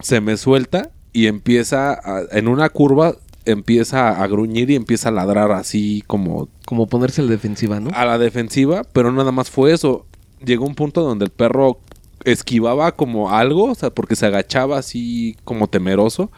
Se 0.00 0.20
me 0.20 0.36
suelta 0.36 0.90
y 1.12 1.26
empieza 1.26 2.00
en 2.32 2.48
una 2.48 2.68
curva 2.70 3.14
empieza 3.44 4.22
a 4.22 4.26
gruñir 4.26 4.70
y 4.70 4.76
empieza 4.76 5.08
a 5.08 5.12
ladrar 5.12 5.52
así 5.52 6.02
como... 6.06 6.48
Como 6.66 6.88
ponerse 6.88 7.20
a 7.20 7.24
la 7.24 7.30
defensiva, 7.30 7.80
¿no? 7.80 7.90
A 7.94 8.04
la 8.04 8.18
defensiva, 8.18 8.82
pero 8.92 9.12
nada 9.12 9.32
más 9.32 9.48
fue 9.48 9.72
eso. 9.72 10.06
Llegó 10.44 10.66
un 10.66 10.74
punto 10.74 11.02
donde 11.02 11.24
el 11.24 11.30
perro 11.30 11.78
esquivaba 12.24 12.92
como 12.96 13.30
algo, 13.30 13.70
o 13.70 13.74
sea, 13.74 13.90
porque 13.90 14.16
se 14.16 14.26
agachaba 14.26 14.78
así 14.78 15.36
como 15.44 15.68
temeroso, 15.68 16.30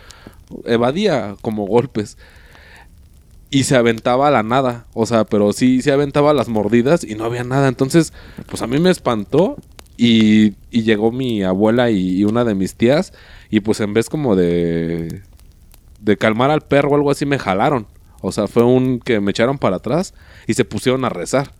evadía 0.64 1.37
como 1.40 1.66
golpes. 1.66 2.18
Y 3.53 3.65
se 3.65 3.77
aventaba 3.77 4.29
a 4.29 4.31
la 4.33 4.43
nada, 4.43 4.87
o 4.95 5.07
sea, 5.07 5.25
pero 5.25 5.53
sí 5.53 5.83
se 5.83 5.93
aventaba 5.93 6.33
las 6.33 6.49
mordidas 6.49 7.05
y 7.05 7.15
no 7.15 7.25
había 7.25 7.45
nada. 7.45 7.69
Entonces, 7.69 8.12
pues 8.49 8.62
a 8.62 8.67
mí 8.67 8.81
me 8.81 8.91
espantó 8.91 9.57
y, 9.97 10.55
y 10.71 10.83
llegó 10.83 11.12
mi 11.12 11.45
abuela 11.45 11.91
y 11.91 12.25
una 12.25 12.45
de 12.45 12.57
mis 12.57 12.75
tías 12.75 13.12
y 13.51 13.61
pues 13.61 13.79
en 13.81 13.93
vez 13.95 14.09
como 14.09 14.35
de 14.35 15.23
de 16.03 16.17
calmar 16.17 16.51
al 16.51 16.62
perro 16.62 16.91
o 16.91 16.95
algo 16.97 17.11
así 17.11 17.25
me 17.25 17.38
jalaron. 17.38 17.87
O 18.21 18.33
sea, 18.33 18.47
fue 18.47 18.65
un 18.65 19.01
que 19.01 19.21
me 19.21 19.31
echaron 19.31 19.59
para 19.59 19.77
atrás 19.77 20.15
y 20.47 20.55
se 20.55 20.65
pusieron 20.65 21.05
a 21.05 21.09
rezar. 21.09 21.53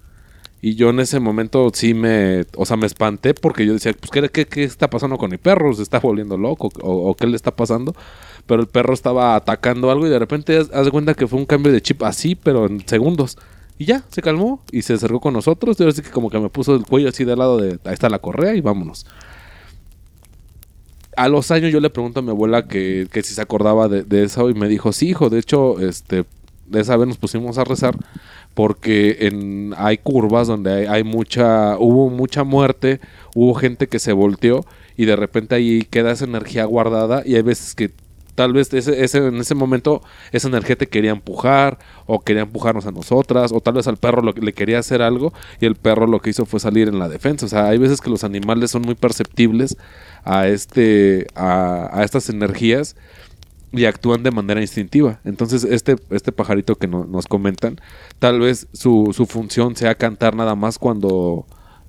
Y 0.61 0.77
yo 0.77 0.91
en 0.91 1.01
ese 1.01 1.19
momento 1.19 1.71
sí 1.75 1.93
me, 1.93 2.45
o 2.57 2.65
sea, 2.67 2.77
me 2.77 2.87
espanté 2.87 3.35
porque 3.35 3.67
yo 3.67 3.73
decía, 3.73 3.93
pues, 3.99 4.11
¿qué, 4.13 4.29
qué, 4.29 4.47
qué 4.47 4.63
está 4.63 4.89
pasando 4.89 5.19
con 5.19 5.31
mi 5.31 5.39
perro? 5.39 5.75
¿Se 5.75 5.83
está 5.83 5.99
volviendo 5.99 6.37
loco? 6.37 6.71
¿O, 6.83 7.11
o 7.11 7.15
qué 7.17 7.27
le 7.27 7.35
está 7.35 7.57
pasando? 7.57 7.97
Pero 8.47 8.61
el 8.61 8.69
perro 8.69 8.95
estaba 8.95 9.37
atacando 9.37 9.91
algo 9.91 10.07
y 10.07 10.11
de 10.11 10.19
repente 10.19 10.59
haz 10.59 10.85
de 10.85 10.91
cuenta 10.91 11.15
que 11.15 11.27
fue 11.27 11.39
un 11.39 11.47
cambio 11.47 11.73
de 11.73 11.81
chip 11.81 12.03
así, 12.03 12.35
pero 12.35 12.67
en 12.67 12.87
segundos. 12.87 13.39
Y 13.79 13.85
ya, 13.85 14.05
se 14.11 14.23
calmó 14.23 14.63
y 14.71 14.83
se 14.83 14.95
acercó 14.95 15.21
con 15.21 15.35
nosotros. 15.35 15.79
Y 15.79 15.83
ahora 15.83 15.95
que 15.95 16.11
como 16.11 16.31
que 16.31 16.39
me 16.39 16.49
puso 16.49 16.75
el 16.75 16.85
cuello 16.85 17.09
así 17.09 17.25
de 17.25 17.37
lado 17.37 17.59
de, 17.59 17.79
ahí 17.85 17.95
está 17.95 18.09
la 18.09 18.19
correa 18.19 18.55
y 18.55 18.61
vámonos. 18.61 19.07
A 21.17 21.29
los 21.29 21.51
años 21.51 21.73
yo 21.73 21.81
le 21.81 21.91
pregunto 21.91 22.21
a 22.21 22.23
mi 22.23 22.31
abuela 22.31 22.67
que, 22.67 23.07
que 23.11 23.23
si 23.23 23.35
se 23.35 23.43
acordaba 23.43 23.89
de, 23.89 24.23
eso 24.23 24.49
y 24.51 24.55
me 24.55 24.69
dijo, 24.69 24.93
sí, 24.93 25.11
hijo, 25.11 25.29
de 25.31 25.39
hecho, 25.39 25.79
este, 25.81 26.25
de 26.67 26.81
esa 26.81 26.97
vez 26.97 27.07
nos 27.09 27.19
pusimos 27.19 27.59
a 27.59 27.65
rezar 27.65 27.97
porque 28.55 29.19
en, 29.21 29.75
hay 29.77 29.99
curvas 29.99 30.49
donde 30.49 30.89
hay 30.89 31.05
mucha, 31.05 31.77
hubo 31.79 32.09
mucha 32.11 32.45
muerte, 32.45 33.01
hubo 33.35 33.55
gente 33.55 33.89
que 33.89 33.99
se 33.99 34.13
volteó 34.13 34.65
y 34.97 35.07
de 35.07 35.17
repente 35.17 35.55
ahí 35.55 35.87
queda 35.91 36.13
esa 36.13 36.25
energía 36.25 36.65
guardada 36.65 37.23
y 37.25 37.35
hay 37.35 37.43
veces 37.43 37.75
que 37.75 37.91
tal 38.35 38.53
vez 38.53 38.73
ese, 38.73 39.05
ese- 39.05 39.27
en 39.27 39.37
ese 39.37 39.55
momento 39.55 40.03
esa 40.33 40.49
energía 40.49 40.77
te 40.77 40.87
quería 40.89 41.11
empujar 41.11 41.79
o 42.07 42.21
quería 42.21 42.43
empujarnos 42.43 42.87
a 42.87 42.91
nosotras 42.91 43.53
o 43.53 43.61
tal 43.61 43.75
vez 43.75 43.87
al 43.89 43.97
perro 43.99 44.23
lo, 44.23 44.33
que- 44.35 44.41
le 44.41 44.53
quería 44.55 44.79
hacer 44.79 45.03
algo 45.03 45.33
y 45.61 45.67
el 45.67 45.75
perro 45.77 46.07
lo 46.07 46.21
que 46.21 46.31
hizo 46.31 46.47
fue 46.47 46.59
salir 46.61 46.89
en 46.89 46.99
la 46.99 47.09
defensa. 47.09 47.47
O 47.47 47.49
sea, 47.49 47.67
hay 47.69 47.79
veces 47.79 48.01
que 48.01 48.11
los 48.11 48.25
animales 48.25 48.71
son 48.71 48.83
muy 48.83 48.95
perceptibles 48.95 49.77
a, 50.25 50.47
este, 50.49 51.27
a, 51.35 51.91
a 51.93 52.05
estas 52.05 52.29
energías 52.31 52.97
y 53.75 53.87
actúan 53.87 54.23
de 54.23 54.31
manera 54.31 54.61
instintiva. 54.61 55.21
Entonces, 55.25 55.65
este, 55.65 55.97
este 56.11 56.31
pajarito 56.33 56.77
que 56.77 56.87
no- 56.89 57.05
nos 57.05 57.27
comentan, 57.27 57.81
tal 58.19 58.41
vez 58.41 58.67
su, 58.73 59.13
su 59.15 59.27
función 59.27 59.77
sea 59.77 59.95
cantar 59.95 60.35
nada 60.37 60.55
más 60.55 60.79
cuando... 60.79 61.47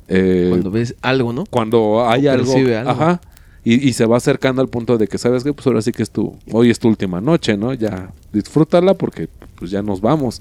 eh, 0.08 0.48
Cuando 0.50 0.72
ves 0.72 0.96
algo, 1.02 1.34
¿no? 1.34 1.44
cuando 1.50 2.06
hay 2.10 2.28
algo, 2.28 2.54
algo. 2.56 2.90
ajá 2.90 3.22
y, 3.66 3.88
y 3.88 3.94
se 3.94 4.06
va 4.06 4.18
acercando 4.18 4.62
al 4.62 4.68
punto 4.70 4.98
de 4.98 5.08
que 5.08 5.18
sabes 5.18 5.44
que 5.44 5.54
pues 5.54 5.66
ahora 5.68 5.82
sí 5.82 5.92
que 5.92 6.04
es 6.04 6.10
tu 6.12 6.36
hoy 6.52 6.70
es 6.70 6.80
tu 6.80 6.88
última 6.90 7.22
noche 7.22 7.56
no 7.58 7.74
ya 7.74 8.12
disfrútala 8.34 8.94
porque 8.96 9.30
pues 9.56 9.72
ya 9.72 9.82
nos 9.82 10.02
vamos 10.02 10.38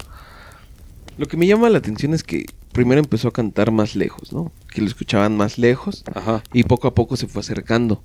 Lo 1.17 1.27
que 1.27 1.37
me 1.37 1.45
llama 1.47 1.69
la 1.69 1.77
atención 1.77 2.13
es 2.13 2.23
que 2.23 2.45
primero 2.71 2.99
empezó 2.99 3.27
a 3.27 3.31
cantar 3.31 3.71
más 3.71 3.95
lejos, 3.95 4.33
¿no? 4.33 4.51
Que 4.73 4.81
lo 4.81 4.87
escuchaban 4.87 5.37
más 5.37 5.57
lejos 5.59 6.03
ajá 6.13 6.41
y 6.53 6.63
poco 6.63 6.87
a 6.87 6.95
poco 6.95 7.15
se 7.17 7.27
fue 7.27 7.41
acercando. 7.41 8.01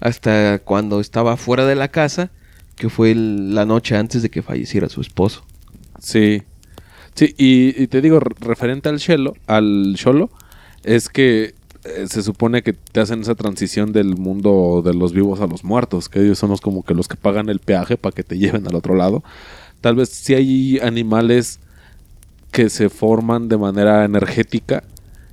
Hasta 0.00 0.58
cuando 0.60 0.98
estaba 1.00 1.36
fuera 1.36 1.66
de 1.66 1.74
la 1.76 1.88
casa, 1.88 2.30
que 2.76 2.88
fue 2.88 3.12
el- 3.12 3.54
la 3.54 3.66
noche 3.66 3.96
antes 3.96 4.22
de 4.22 4.30
que 4.30 4.42
falleciera 4.42 4.88
su 4.88 5.00
esposo. 5.02 5.44
sí 5.98 6.42
sí 7.14 7.34
y, 7.36 7.80
y 7.82 7.86
te 7.88 8.00
digo 8.00 8.18
re- 8.18 8.34
referente 8.40 8.88
al 8.88 8.98
chelo 8.98 9.34
al 9.46 9.92
cholo 9.96 10.30
es 10.82 11.08
que 11.10 11.54
eh, 11.84 12.06
se 12.08 12.22
supone 12.22 12.62
que 12.62 12.72
te 12.72 13.00
hacen 13.00 13.22
esa 13.22 13.34
transición 13.34 13.92
del 13.92 14.16
mundo 14.16 14.82
de 14.84 14.94
los 14.94 15.12
vivos 15.12 15.40
a 15.40 15.46
los 15.46 15.64
muertos 15.64 16.08
que 16.08 16.20
ellos 16.20 16.38
son 16.38 16.50
los 16.50 16.60
como 16.60 16.84
que 16.84 16.94
los 16.94 17.08
que 17.08 17.16
pagan 17.16 17.48
el 17.48 17.58
peaje 17.58 17.96
para 17.96 18.14
que 18.14 18.22
te 18.22 18.38
lleven 18.38 18.66
al 18.68 18.74
otro 18.74 18.94
lado. 18.94 19.24
Tal 19.80 19.96
vez 19.96 20.10
si 20.10 20.34
hay 20.34 20.78
animales 20.78 21.58
que 22.52 22.68
se 22.70 22.88
forman 22.88 23.48
de 23.48 23.58
manera 23.58 24.04
energética 24.04 24.84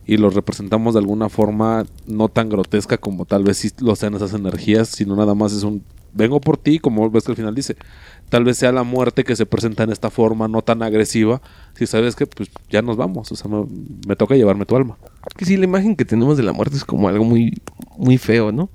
y 0.08 0.18
los 0.18 0.34
representamos 0.34 0.96
de 0.96 1.02
alguna 1.02 1.30
forma 1.30 1.86
no 2.08 2.30
tan 2.30 2.50
grotesca 2.50 2.98
como 2.98 3.26
tal 3.26 3.44
vez 3.44 3.58
sí 3.58 3.70
lo 3.80 3.96
sean 3.96 4.16
esas 4.16 4.34
energías, 4.34 4.90
sino 4.90 5.16
nada 5.16 5.36
más 5.36 5.54
es 5.54 5.62
un 5.62 5.84
vengo 6.14 6.42
por 6.42 6.58
ti, 6.58 6.80
como 6.80 7.10
ves 7.10 7.24
que 7.24 7.32
al 7.32 7.36
final 7.36 7.56
dice, 7.56 7.76
tal 8.30 8.44
vez 8.44 8.58
sea 8.58 8.72
la 8.72 8.84
muerte 8.84 9.24
que 9.24 9.36
se 9.36 9.46
presenta 9.46 9.84
en 9.84 9.92
esta 9.92 10.10
forma 10.10 10.48
no 10.48 10.62
tan 10.62 10.84
agresiva, 10.84 11.42
si 11.76 11.88
sabes 11.88 12.16
que 12.16 12.28
pues 12.28 12.50
ya 12.70 12.82
nos 12.82 12.98
vamos, 12.98 13.32
o 13.32 13.36
sea, 13.36 13.50
me, 14.08 14.16
toca 14.16 14.36
llevarme 14.36 14.66
tu 14.66 14.76
alma. 14.76 14.98
Que 15.36 15.46
sí, 15.46 15.58
la 15.58 15.66
imagen 15.66 15.96
que 15.96 16.06
tenemos 16.06 16.38
de 16.38 16.44
la 16.44 16.54
muerte 16.54 16.76
es 16.76 16.86
como 16.86 17.08
algo 17.08 17.26
muy, 17.26 17.62
muy 17.98 18.18
feo, 18.18 18.52
¿no? 18.52 18.70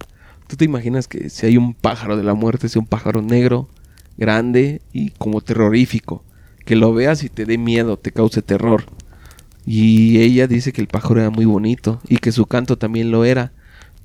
Tú 0.46 0.56
te 0.56 0.64
imaginas 0.64 1.08
que 1.08 1.30
si 1.30 1.46
hay 1.46 1.56
un 1.56 1.74
pájaro 1.74 2.16
de 2.16 2.22
la 2.22 2.34
muerte, 2.34 2.68
sea 2.68 2.80
un 2.80 2.86
pájaro 2.86 3.22
negro, 3.22 3.68
grande 4.16 4.82
y 4.92 5.10
como 5.10 5.40
terrorífico. 5.40 6.22
Que 6.64 6.76
lo 6.76 6.94
veas 6.94 7.22
y 7.22 7.28
te 7.28 7.44
dé 7.44 7.58
miedo, 7.58 7.98
te 7.98 8.12
cause 8.12 8.42
terror. 8.42 8.84
Y 9.66 10.20
ella 10.20 10.46
dice 10.46 10.72
que 10.72 10.80
el 10.80 10.88
pájaro 10.88 11.20
era 11.20 11.30
muy 11.30 11.44
bonito 11.44 12.00
y 12.08 12.18
que 12.18 12.32
su 12.32 12.46
canto 12.46 12.76
también 12.76 13.10
lo 13.10 13.24
era. 13.24 13.52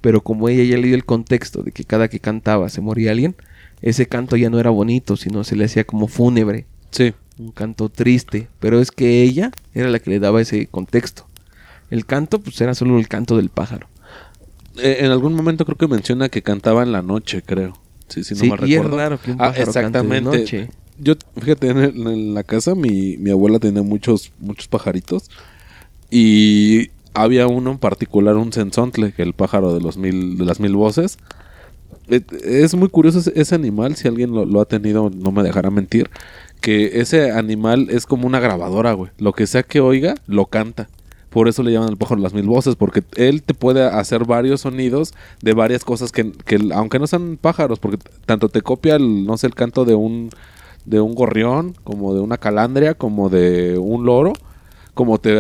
Pero 0.02 0.22
como 0.22 0.48
ella 0.50 0.64
ya 0.64 0.78
le 0.78 0.88
dio 0.88 0.96
el 0.96 1.06
contexto 1.06 1.62
de 1.64 1.72
que 1.72 1.84
cada 1.84 2.08
que 2.08 2.20
cantaba 2.20 2.70
se 2.70 2.82
moría 2.82 3.12
alguien, 3.12 3.36
ese 3.82 4.08
canto 4.08 4.36
ya 4.38 4.50
no 4.50 4.60
era 4.60 4.70
bonito, 4.70 5.18
sino 5.18 5.44
se 5.44 5.56
le 5.56 5.66
hacía 5.66 5.84
como 5.84 6.08
fúnebre 6.08 6.66
Sí, 6.92 7.14
un 7.38 7.52
canto 7.52 7.90
triste, 7.90 8.48
pero 8.60 8.80
es 8.82 8.92
que 8.92 9.22
ella 9.24 9.52
era 9.74 9.90
la 9.90 10.00
que 10.00 10.10
le 10.10 10.20
daba 10.20 10.42
ese 10.42 10.68
contexto. 10.68 11.26
El 11.90 12.06
canto, 12.06 12.40
pues 12.40 12.60
era 12.62 12.74
solo 12.76 12.98
el 13.00 13.08
canto 13.08 13.38
del 13.38 13.50
pájaro. 13.50 13.88
Eh, 14.78 14.98
en 15.02 15.12
algún 15.12 15.34
momento 15.34 15.66
creo 15.66 15.78
que 15.78 15.88
menciona 15.88 16.30
que 16.30 16.42
cantaba 16.42 16.84
en 16.84 16.92
la 16.92 17.02
noche, 17.02 17.42
creo. 17.42 17.78
Sí, 18.08 18.24
sí, 18.24 18.34
no 18.36 18.40
Sí, 18.42 18.50
me 18.50 18.68
y 18.68 18.74
es 18.74 18.80
recuerdo. 18.80 18.98
raro 18.98 19.20
que 19.22 19.32
un 19.32 19.38
Ah, 19.42 19.52
pájaro 19.54 19.74
cante 19.74 20.02
de 20.02 20.22
noche. 20.22 20.70
Yo, 20.98 21.14
fíjate, 21.40 21.70
en, 21.70 21.78
el- 21.78 22.08
en 22.08 22.34
la 22.34 22.44
casa 22.44 22.76
mi, 22.76 23.18
mi 23.18 23.30
abuela 23.32 23.60
tenía 23.60 23.84
muchos, 23.84 24.32
muchos 24.40 24.68
pajaritos. 24.68 25.30
Y 26.10 26.90
había 27.14 27.48
uno 27.48 27.72
en 27.72 27.78
particular, 27.78 28.36
un 28.36 28.54
sensontle, 28.54 29.14
el 29.18 29.34
pájaro 29.34 29.74
de 29.74 29.82
los 29.82 29.98
mil, 29.98 30.38
de 30.38 30.46
las 30.46 30.60
mil 30.60 30.76
voces. 30.76 31.18
Eh, 32.10 32.22
Es 32.44 32.76
muy 32.76 32.90
curioso 32.90 33.20
ese, 33.34 33.56
animal, 33.56 33.96
si 33.96 34.08
alguien 34.08 34.32
lo, 34.34 34.46
lo 34.46 34.62
ha 34.62 34.66
tenido, 34.66 35.10
no 35.10 35.32
me 35.32 35.44
dejará 35.44 35.70
mentir. 35.70 36.10
Que 36.62 37.00
ese 37.00 37.32
animal 37.32 37.88
es 37.90 38.06
como 38.06 38.28
una 38.28 38.40
grabadora, 38.40 38.94
güey. 38.94 39.12
Lo 39.18 39.34
que 39.34 39.48
sea 39.48 39.64
que 39.64 39.80
oiga, 39.80 40.16
lo 40.28 40.48
canta. 40.48 40.90
Por 41.30 41.48
eso 41.48 41.62
le 41.62 41.72
llaman 41.72 41.90
el 41.90 41.98
pájaro 41.98 42.18
de 42.18 42.24
las 42.24 42.34
mil 42.34 42.48
voces, 42.48 42.76
porque 42.76 43.04
él 43.16 43.44
te 43.44 43.54
puede 43.54 43.84
hacer 43.84 44.26
varios 44.26 44.62
sonidos 44.62 45.14
de 45.42 45.54
varias 45.54 45.86
cosas 45.86 46.12
que, 46.12 46.32
que 46.32 46.60
aunque 46.74 47.00
no 47.00 47.06
sean 47.08 47.38
pájaros, 47.40 47.80
porque 47.80 48.00
tanto 48.26 48.50
te 48.50 48.62
copia 48.62 48.96
el, 48.96 49.26
no 49.26 49.38
sé, 49.38 49.48
el 49.48 49.54
canto 49.54 49.86
de 49.86 49.94
un, 49.94 50.32
de 50.86 51.00
un 51.00 51.14
gorrión, 51.14 51.76
como 51.84 52.16
de 52.16 52.20
una 52.20 52.38
calandria, 52.38 52.96
como 52.96 53.30
de 53.30 53.78
un 53.78 54.06
loro, 54.06 54.34
como 55.00 55.18
te, 55.18 55.40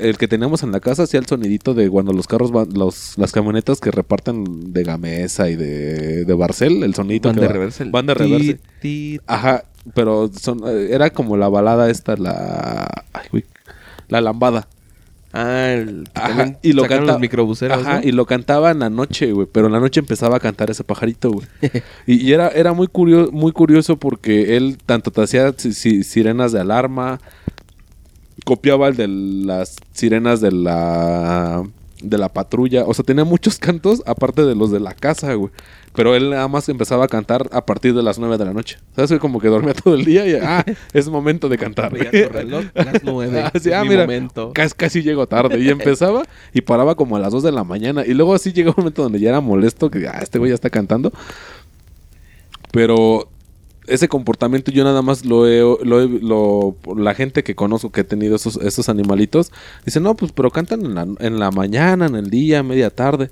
el 0.00 0.16
que 0.16 0.26
tenemos 0.28 0.62
en 0.62 0.72
la 0.72 0.80
casa 0.80 1.02
hacía 1.02 1.20
el 1.20 1.26
sonidito 1.26 1.74
de 1.74 1.90
cuando 1.90 2.14
los 2.14 2.26
carros 2.26 2.50
van, 2.52 2.70
los, 2.72 3.18
las 3.18 3.32
camionetas 3.32 3.78
que 3.78 3.90
reparten 3.90 4.72
de 4.72 4.82
Gamesa 4.82 5.50
y 5.50 5.56
de, 5.56 6.24
de 6.24 6.32
Barcel, 6.34 6.82
el 6.82 6.94
sonidito 6.94 7.28
Van 7.28 7.36
de 7.36 7.42
el 7.44 7.90
van 7.90 8.06
de 8.06 8.58
ti, 8.80 9.20
Ajá, 9.26 9.64
pero 9.92 10.30
son, 10.40 10.62
eh, 10.66 10.88
era 10.92 11.10
como 11.10 11.36
la 11.36 11.50
balada 11.50 11.90
esta, 11.90 12.16
la, 12.16 13.04
ay, 13.12 13.26
güey, 13.30 13.44
la 14.08 14.22
lambada. 14.22 14.68
Ah, 15.34 15.72
el 15.72 16.08
Ajá, 16.14 16.56
y 16.62 16.72
lo 16.72 16.84
canta- 16.84 17.12
los 17.12 17.20
microbuseros, 17.20 17.76
Ajá, 17.82 18.00
¿no? 18.00 18.08
y 18.08 18.12
lo 18.12 18.24
cantaba 18.24 18.70
en 18.70 18.78
la 18.78 18.88
noche, 18.88 19.32
güey. 19.32 19.46
Pero 19.52 19.66
en 19.66 19.72
la 19.74 19.80
noche 19.80 20.00
empezaba 20.00 20.36
a 20.38 20.40
cantar 20.40 20.70
ese 20.70 20.82
pajarito, 20.82 21.30
güey. 21.30 21.46
y, 22.06 22.24
y 22.26 22.32
era, 22.32 22.48
era 22.48 22.72
muy 22.72 22.86
curioso, 22.86 23.32
muy 23.32 23.52
curioso 23.52 23.98
porque 23.98 24.56
él 24.56 24.78
tanto 24.86 25.10
te 25.10 25.20
hacía 25.22 25.52
si- 25.56 25.74
si- 25.74 26.04
sirenas 26.04 26.52
de 26.52 26.60
alarma, 26.60 27.20
copiaba 28.44 28.88
el 28.88 28.96
de 28.96 29.08
las 29.08 29.76
sirenas 29.92 30.40
de 30.40 30.52
la 30.52 31.64
de 32.02 32.18
la 32.18 32.28
patrulla. 32.28 32.84
O 32.84 32.94
sea, 32.94 33.04
tenía 33.04 33.24
muchos 33.24 33.58
cantos 33.58 34.02
aparte 34.06 34.44
de 34.44 34.54
los 34.54 34.70
de 34.70 34.80
la 34.80 34.94
casa, 34.94 35.34
güey. 35.34 35.50
Pero 35.94 36.14
él 36.14 36.30
nada 36.30 36.48
más 36.48 36.68
empezaba 36.68 37.04
a 37.04 37.08
cantar 37.08 37.48
a 37.52 37.64
partir 37.64 37.94
de 37.94 38.02
las 38.02 38.18
9 38.18 38.36
de 38.36 38.44
la 38.44 38.52
noche. 38.52 38.78
¿Sabes? 38.94 39.10
Que 39.10 39.18
Como 39.18 39.40
que 39.40 39.48
dormía 39.48 39.74
todo 39.84 39.94
el 39.94 40.04
día 40.04 40.26
y 40.26 40.34
ah, 40.34 40.64
es 40.92 41.08
momento 41.08 41.48
de 41.48 41.56
cantar. 41.56 41.92
Reloj, 41.92 42.64
las 42.74 43.04
nueve. 43.04 43.42
Ah, 43.42 43.52
sí, 43.54 43.68
es 43.68 43.74
ah, 43.74 43.82
mi 43.82 43.90
mira, 43.90 44.02
momento. 44.02 44.52
Casi, 44.52 44.74
casi 44.74 45.02
llego 45.02 45.26
tarde. 45.26 45.60
Y 45.60 45.68
empezaba 45.68 46.24
y 46.52 46.60
paraba 46.62 46.94
como 46.94 47.16
a 47.16 47.20
las 47.20 47.32
2 47.32 47.44
de 47.44 47.52
la 47.52 47.64
mañana. 47.64 48.04
Y 48.04 48.14
luego 48.14 48.34
así 48.34 48.52
llegó 48.52 48.70
un 48.70 48.76
momento 48.78 49.02
donde 49.02 49.20
ya 49.20 49.30
era 49.30 49.40
molesto, 49.40 49.90
que 49.90 50.06
ah, 50.08 50.18
este 50.20 50.38
güey 50.38 50.50
ya 50.50 50.56
está 50.56 50.70
cantando. 50.70 51.12
Pero 52.72 53.28
ese 53.86 54.08
comportamiento 54.08 54.70
yo 54.70 54.84
nada 54.84 55.02
más 55.02 55.24
lo 55.24 55.46
he, 55.46 55.60
lo 55.84 56.00
he- 56.02 56.96
la 56.96 57.14
gente 57.14 57.42
que 57.44 57.54
conozco 57.54 57.90
que 57.92 58.02
ha 58.02 58.04
tenido 58.06 58.36
esos, 58.36 58.56
esos 58.56 58.88
animalitos, 58.88 59.52
dice, 59.84 60.00
no, 60.00 60.14
pues 60.16 60.32
pero 60.32 60.50
cantan 60.50 60.84
en 60.84 60.94
la, 60.94 61.06
en 61.18 61.38
la 61.38 61.50
mañana, 61.50 62.06
en 62.06 62.16
el 62.16 62.30
día, 62.30 62.62
media 62.62 62.90
tarde, 62.90 63.30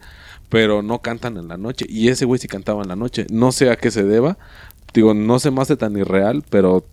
pero 0.48 0.82
no 0.82 1.00
cantan 1.00 1.36
en 1.38 1.48
la 1.48 1.56
noche. 1.56 1.86
Y 1.88 2.08
ese 2.08 2.24
güey 2.26 2.38
sí 2.38 2.48
cantaba 2.48 2.82
en 2.82 2.88
la 2.88 2.96
noche. 2.96 3.26
No 3.30 3.52
sé 3.52 3.70
a 3.70 3.76
qué 3.76 3.90
se 3.90 4.04
deba. 4.04 4.36
Digo, 4.94 5.14
no 5.14 5.38
se 5.38 5.50
me 5.50 5.62
hace 5.62 5.76
tan 5.76 5.96
irreal, 5.96 6.44
pero 6.50 6.84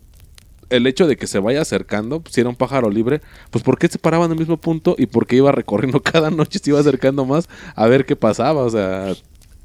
el 0.70 0.88
hecho 0.88 1.08
de 1.08 1.18
que 1.18 1.28
se 1.28 1.40
vaya 1.40 1.62
acercando, 1.62 2.22
pues, 2.22 2.36
si 2.36 2.42
era 2.42 2.50
un 2.50 2.56
pájaro 2.56 2.90
libre, 2.90 3.22
pues 3.52 3.64
¿por 3.64 3.78
qué 3.80 3.88
se 3.88 3.98
paraba 4.00 4.26
en 4.26 4.32
el 4.32 4.38
mismo 4.40 4.58
punto 4.58 4.96
y 4.98 5.08
por 5.08 5.26
qué 5.28 5.38
iba 5.38 5.52
recorriendo 5.52 6.00
cada 6.04 6.30
noche, 6.32 6.60
se 6.64 6.70
iba 6.70 6.80
acercando 6.80 7.26
más 7.26 7.50
a 7.76 7.88
ver 7.88 8.06
qué 8.06 8.16
pasaba? 8.16 8.64
O 8.64 8.70
sea, 8.70 9.14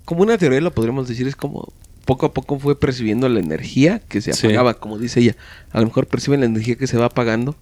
Como 0.04 0.22
una 0.22 0.38
teoría 0.38 0.61
lo 0.61 0.72
podríamos 0.74 1.09
decir, 1.09 1.28
es 1.28 1.37
como 1.37 1.72
poco 2.04 2.26
a 2.26 2.32
poco 2.34 2.58
fue 2.58 2.78
percibiendo 2.78 3.28
la 3.28 3.40
energía 3.40 4.00
que 4.00 4.20
se 4.20 4.32
Sí. 4.32 4.46
apagaba, 4.46 4.74
como 4.74 4.98
dice 4.98 5.20
ella. 5.20 5.36
A 5.72 5.80
lo 5.80 5.86
mejor 5.86 6.06
percibe 6.06 6.36
la 6.36 6.46
energía 6.46 6.76
que 6.76 6.86
se 6.86 6.96
va 6.98 7.06
apagando. 7.06 7.56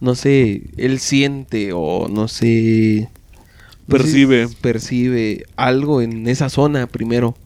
No 0.00 0.14
sé, 0.14 0.64
él 0.76 0.98
siente 0.98 1.70
o 1.72 2.08
no 2.08 2.28
sé... 2.28 3.08
no 3.86 3.98
sé 3.98 4.04
si 4.04 4.26
Percibe. 4.26 4.48
percibe 4.60 5.46
algo 5.56 6.00
en 6.02 6.26
esa 6.28 6.48
zona 6.48 6.86
primero. 6.86 7.36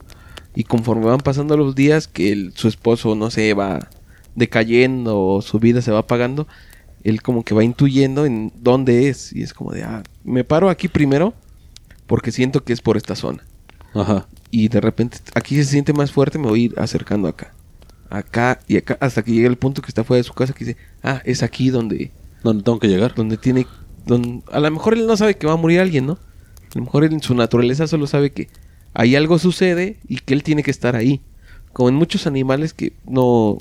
Y 0.55 0.63
conforme 0.63 1.05
van 1.05 1.19
pasando 1.19 1.55
los 1.57 1.75
días, 1.75 2.07
que 2.07 2.31
el- 2.31 2.53
su 2.55 2.67
esposo, 2.67 3.15
no 3.15 3.29
sé, 3.29 3.53
va 3.53 3.87
decayendo 4.35 5.19
o 5.19 5.41
su 5.41 5.59
vida 5.59 5.81
se 5.81 5.91
va 5.91 5.99
apagando, 5.99 6.47
él 7.03 7.21
como 7.21 7.43
que 7.43 7.53
va 7.53 7.63
intuyendo 7.63 8.25
en 8.25 8.51
dónde 8.55 9.09
es. 9.09 9.31
Y 9.33 9.43
es 9.43 9.53
como 9.53 9.71
de, 9.71 9.83
ah, 9.83 10.03
me 10.23 10.43
paro 10.43 10.69
aquí 10.69 10.87
primero 10.87 11.33
porque 12.07 12.31
siento 12.31 12.63
que 12.63 12.73
es 12.73 12.81
por 12.81 12.97
esta 12.97 13.15
zona. 13.15 13.43
Ajá. 13.93 14.27
Y 14.51 14.67
de 14.67 14.81
repente 14.81 15.17
aquí 15.35 15.55
se 15.55 15.65
siente 15.65 15.93
más 15.93 16.11
fuerte, 16.11 16.39
me 16.39 16.47
voy 16.47 16.61
a 16.61 16.65
ir 16.65 16.73
acercando 16.77 17.27
acá. 17.27 17.53
Acá 18.09 18.59
y 18.67 18.77
acá, 18.77 18.97
hasta 18.99 19.23
que 19.23 19.31
llega 19.31 19.47
el 19.47 19.57
punto 19.57 19.81
que 19.81 19.89
está 19.89 20.03
fuera 20.03 20.19
de 20.19 20.23
su 20.23 20.33
casa 20.33 20.53
que 20.53 20.65
dice, 20.65 20.77
ah, 21.03 21.21
es 21.25 21.43
aquí 21.43 21.69
donde, 21.69 22.11
¿Dónde 22.43 22.63
tengo 22.63 22.79
que 22.79 22.87
llegar? 22.87 23.13
donde 23.15 23.37
tiene... 23.37 23.67
Donde, 24.05 24.41
a 24.51 24.59
lo 24.59 24.71
mejor 24.71 24.93
él 24.93 25.05
no 25.05 25.15
sabe 25.17 25.37
que 25.37 25.45
va 25.45 25.53
a 25.53 25.57
morir 25.57 25.79
alguien, 25.79 26.07
¿no? 26.07 26.13
A 26.13 26.79
lo 26.79 26.81
mejor 26.83 27.03
él 27.03 27.13
en 27.13 27.21
su 27.21 27.35
naturaleza 27.35 27.87
solo 27.87 28.07
sabe 28.07 28.31
que 28.31 28.47
ahí 28.93 29.15
algo 29.15 29.37
sucede 29.37 29.97
y 30.07 30.17
que 30.17 30.33
él 30.33 30.43
tiene 30.43 30.63
que 30.63 30.71
estar 30.71 30.95
ahí. 30.95 31.21
Como 31.73 31.89
en 31.89 31.95
muchos 31.95 32.25
animales 32.27 32.73
que 32.73 32.93
no... 33.05 33.57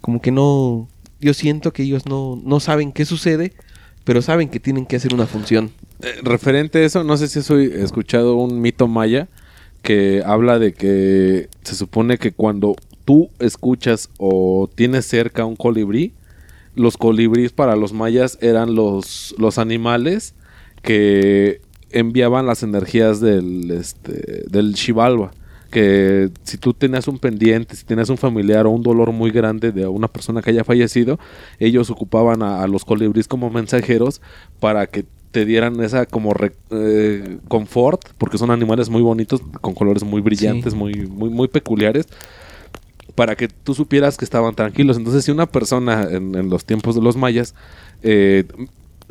Como 0.00 0.20
que 0.20 0.32
no... 0.32 0.88
Yo 1.20 1.34
siento 1.34 1.72
que 1.72 1.82
ellos 1.82 2.06
no, 2.06 2.40
no 2.42 2.60
saben 2.60 2.92
qué 2.92 3.04
sucede, 3.04 3.52
pero 4.04 4.22
saben 4.22 4.48
que 4.48 4.58
tienen 4.58 4.86
que 4.86 4.96
hacer 4.96 5.14
una 5.14 5.26
función. 5.26 5.70
Eh, 6.02 6.14
referente 6.22 6.78
a 6.78 6.86
eso, 6.86 7.04
no 7.04 7.18
sé 7.18 7.28
si 7.28 7.38
has 7.38 7.50
escuchado 7.50 8.36
un 8.36 8.60
mito 8.60 8.88
maya 8.88 9.28
que 9.82 10.22
habla 10.24 10.58
de 10.58 10.72
que 10.72 11.48
se 11.62 11.74
supone 11.74 12.18
que 12.18 12.32
cuando 12.32 12.76
tú 13.04 13.30
escuchas 13.38 14.10
o 14.18 14.68
tienes 14.74 15.06
cerca 15.06 15.44
un 15.44 15.56
colibrí, 15.56 16.12
los 16.74 16.96
colibríes 16.96 17.52
para 17.52 17.76
los 17.76 17.92
mayas 17.92 18.38
eran 18.40 18.74
los, 18.74 19.34
los 19.38 19.58
animales 19.58 20.34
que 20.82 21.60
enviaban 21.90 22.46
las 22.46 22.62
energías 22.62 23.20
del, 23.20 23.70
este, 23.70 24.44
del 24.48 24.76
Xibalba. 24.76 25.32
Que 25.70 26.30
si 26.42 26.58
tú 26.58 26.74
tenías 26.74 27.06
un 27.06 27.18
pendiente, 27.18 27.76
si 27.76 27.84
tenías 27.84 28.08
un 28.08 28.18
familiar 28.18 28.66
o 28.66 28.70
un 28.70 28.82
dolor 28.82 29.12
muy 29.12 29.30
grande 29.30 29.70
de 29.70 29.86
una 29.86 30.08
persona 30.08 30.42
que 30.42 30.50
haya 30.50 30.64
fallecido, 30.64 31.18
ellos 31.60 31.90
ocupaban 31.90 32.42
a, 32.42 32.62
a 32.62 32.66
los 32.66 32.84
colibríes 32.84 33.28
como 33.28 33.50
mensajeros 33.50 34.20
para 34.58 34.88
que 34.88 35.04
te 35.30 35.44
dieran 35.44 35.80
esa 35.82 36.06
como 36.06 36.34
re- 36.34 36.52
eh, 36.70 37.38
confort, 37.48 38.00
porque 38.18 38.38
son 38.38 38.50
animales 38.50 38.88
muy 38.90 39.02
bonitos, 39.02 39.40
con 39.60 39.74
colores 39.74 40.02
muy 40.02 40.20
brillantes, 40.20 40.72
Sí. 40.72 40.78
muy, 40.78 40.94
muy, 41.06 41.30
muy 41.30 41.48
peculiares, 41.48 42.06
para 43.14 43.36
que 43.36 43.48
tú 43.48 43.74
supieras 43.74 44.16
que 44.16 44.24
estaban 44.24 44.54
tranquilos. 44.54 44.96
Entonces, 44.96 45.24
si 45.24 45.30
una 45.30 45.46
persona 45.46 46.02
en, 46.10 46.34
en 46.34 46.48
los 46.50 46.64
tiempos 46.64 46.94
de 46.94 47.02
los 47.02 47.16
mayas 47.16 47.54
eh, 48.02 48.44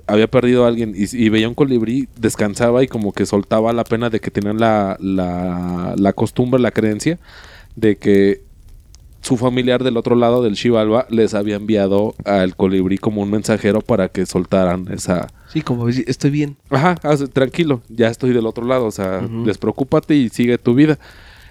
había 0.08 0.28
perdido 0.28 0.66
a 0.66 0.68
alguien 0.70 0.94
y, 0.96 1.06
y 1.16 1.30
veía 1.30 1.48
un 1.48 1.54
colibrí, 1.56 2.08
descansaba 2.18 2.84
y 2.84 2.88
como 2.88 3.14
que 3.14 3.26
soltaba 3.26 3.72
la 3.74 3.84
pena 3.84 4.10
de 4.10 4.20
que 4.20 4.32
tenían 4.32 4.58
la, 4.60 4.98
la, 5.00 5.94
la 5.98 6.14
costumbre, 6.14 6.60
la 6.60 6.72
creencia 6.72 7.20
de 7.76 7.98
que 7.98 8.42
su 9.22 9.36
familiar 9.38 9.84
del 9.84 9.98
otro 9.98 10.16
lado 10.16 10.42
del 10.42 10.56
Xibalba 10.56 11.06
les 11.10 11.34
había 11.34 11.56
enviado 11.58 12.16
al 12.26 12.56
colibrí 12.56 12.98
como 12.98 13.22
un 13.22 13.30
mensajero 13.32 13.82
para 13.82 14.08
que 14.10 14.26
soltaran 14.26 14.88
esa... 14.94 15.28
Sí, 15.52 15.62
como 15.62 15.86
decir, 15.88 16.06
estoy 16.08 16.30
bien. 16.32 16.56
Ajá, 16.70 16.96
haz- 17.04 17.30
tranquilo, 17.32 17.82
ya 17.90 18.08
estoy 18.08 18.32
del 18.34 18.46
otro 18.46 18.66
lado, 18.66 18.86
o 18.86 18.92
sea, 18.92 19.22
Ujú. 19.26 19.44
despreocúpate 19.46 20.16
y 20.16 20.30
sigue 20.30 20.58
tu 20.58 20.74
vida. 20.74 20.98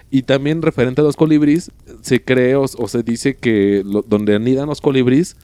Y 0.09 0.23
también 0.23 0.61
referente 0.63 1.01
a 1.01 1.03
los 1.03 1.15
colibríes, 1.15 1.69
se 2.01 2.23
cree 2.23 2.55
o, 2.55 2.63
o 2.63 2.87
se 2.87 3.03
dice 3.03 3.35
que 3.35 3.83
lo- 3.85 4.01
donde 4.01 4.35
anidan 4.35 4.67
los 4.67 4.81
colibríes 4.81 5.35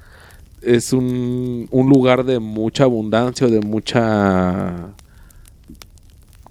es 0.63 0.93
un, 0.93 1.67
un 1.69 1.89
lugar 1.89 2.23
de 2.25 2.39
mucha 2.39 2.85
abundancia, 2.85 3.45
o 3.45 3.49
de 3.51 3.59
mucha 3.61 4.89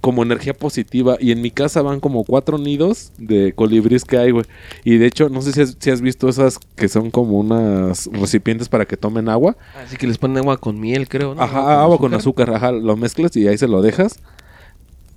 como 0.05 0.23
energía 0.23 0.53
positiva. 0.53 1.17
Y 1.19 1.33
en 1.33 1.41
mi 1.41 1.51
casa 1.51 1.81
van 1.81 1.99
como 1.99 2.25
cuatro 2.25 2.59
nidos 2.59 3.11
de 3.17 3.55
colibríes 3.55 4.05
que 4.05 4.19
hay, 4.19 4.33
güey. 4.33 4.45
Y 4.85 4.99
de 4.99 5.07
hecho, 5.07 5.31
no 5.31 5.41
sé 5.41 5.53
si 5.53 5.63
has, 5.63 5.79
si 5.81 5.91
has 5.91 6.03
visto 6.03 6.29
esas 6.29 6.59
que 6.77 6.91
son 6.91 7.11
como 7.11 7.39
unas 7.39 8.11
recipientes 8.13 8.69
para 8.69 8.85
que 8.85 8.99
tomen 8.99 9.31
agua. 9.31 9.57
Así 9.83 9.97
que 9.97 10.07
les 10.07 10.19
ponen 10.19 10.37
agua 10.37 10.59
con 10.59 10.79
miel, 10.79 11.09
creo, 11.09 11.35
¿no? 11.35 11.41
Ajá, 11.41 11.81
agua 11.81 11.97
con 11.97 12.13
azúcar, 12.13 12.51
ajá, 12.51 12.71
lo 12.71 12.99
mezclas 12.99 13.35
y 13.35 13.49
ahí 13.49 13.57
se 13.57 13.67
lo 13.67 13.81
dejas. 13.81 14.21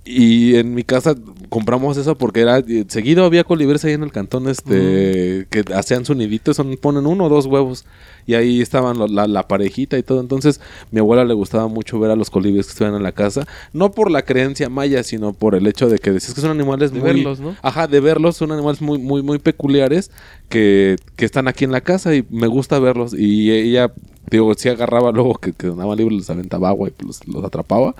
Y 0.04 0.56
en 0.56 0.74
mi 0.74 0.84
casa 0.84 1.14
compramos 1.50 1.96
eso 1.98 2.16
porque 2.16 2.40
era 2.40 2.58
eh, 2.58 2.84
seguido 2.88 3.24
había 3.24 3.44
colibríes 3.44 3.84
ahí 3.84 3.92
en 3.92 4.02
el 4.02 4.12
cantón 4.12 4.48
este 4.48 5.46
que 5.50 5.64
hacían 5.74 6.04
su 6.06 6.14
nidito, 6.14 6.54
son 6.54 6.76
ponen 6.78 7.06
uno 7.06 7.24
o 7.24 7.28
dos 7.28 7.46
huevos 7.46 7.84
y 8.26 8.34
ahí 8.34 8.60
estaban 8.60 9.14
la, 9.14 9.26
la 9.26 9.48
parejita 9.48 9.98
y 9.98 10.02
todo. 10.02 10.20
Entonces, 10.20 10.60
mi 10.90 11.00
abuela 11.00 11.24
le 11.24 11.34
gustaba 11.34 11.68
mucho 11.68 11.98
ver 11.98 12.10
a 12.10 12.16
los 12.16 12.30
colibríes 12.30 12.66
que 12.66 12.70
estuvieran 12.70 12.96
en 12.96 13.02
la 13.02 13.12
casa, 13.12 13.46
no 13.72 13.90
por 13.92 14.10
la 14.10 14.22
creencia 14.22 14.68
maya, 14.68 15.02
sino 15.02 15.32
por 15.32 15.54
el 15.54 15.66
hecho 15.66 15.88
de 15.88 15.98
que 15.98 16.10
decías 16.10 16.34
que 16.34 16.40
son 16.40 16.50
animales 16.50 16.92
De 16.92 17.00
muy 17.00 17.06
verlos, 17.06 17.40
¿no? 17.40 17.56
Ajá, 17.62 17.86
de 17.86 18.00
verlos, 18.00 18.36
son 18.36 18.52
animales 18.52 18.80
muy 18.80 18.98
muy 18.98 19.22
muy 19.22 19.38
peculiares 19.38 20.10
que, 20.48 20.96
que 21.16 21.24
están 21.24 21.48
aquí 21.48 21.64
en 21.64 21.72
la 21.72 21.82
casa 21.82 22.14
y 22.14 22.24
me 22.30 22.46
gusta 22.46 22.78
verlos 22.78 23.12
y 23.12 23.50
ella 23.50 23.92
digo, 24.30 24.52
sí 24.54 24.68
agarraba 24.68 25.12
luego 25.12 25.34
que, 25.34 25.52
que 25.52 25.68
andaban 25.68 25.96
libres, 25.96 26.18
les 26.18 26.30
aventaba 26.30 26.68
agua 26.68 26.88
y 26.88 27.04
los, 27.04 27.26
los 27.26 27.44
atrapaba. 27.44 27.94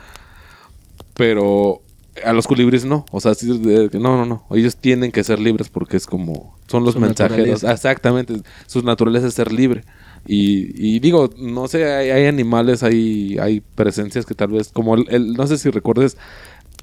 Pero 1.15 1.83
a 2.25 2.33
los 2.33 2.47
colibríes 2.47 2.85
no. 2.85 3.05
O 3.11 3.21
sea, 3.21 3.35
sí, 3.35 3.47
no, 3.49 4.17
no, 4.17 4.27
no. 4.27 4.45
Ellos 4.51 4.77
tienen 4.77 5.13
que 5.13 5.25
ser 5.25 5.39
libres 5.41 5.69
porque 5.69 5.97
es 5.97 6.07
como. 6.07 6.57
Son 6.67 6.85
los 6.85 6.95
Su 6.95 7.01
mensajeros. 7.01 7.39
naturaleza. 7.39 7.73
Exactamente. 7.73 8.41
Su 8.67 8.83
naturaleza 8.83 9.27
es 9.29 9.35
ser 9.35 9.53
libre. 9.53 9.85
Y, 10.27 10.73
y 10.97 10.99
digo, 11.01 11.31
no 11.39 11.69
sé, 11.69 11.85
hay, 11.91 12.11
hay 12.11 12.27
animales, 12.27 12.83
hay, 12.83 13.39
hay 13.41 13.61
presencias 13.61 14.27
que 14.27 14.35
tal 14.35 14.49
vez. 14.49 14.71
Como 14.73 14.95
el, 14.95 15.07
el- 15.11 15.33
No 15.35 15.47
sé 15.47 15.57
si 15.59 15.71
recuerdes 15.71 16.17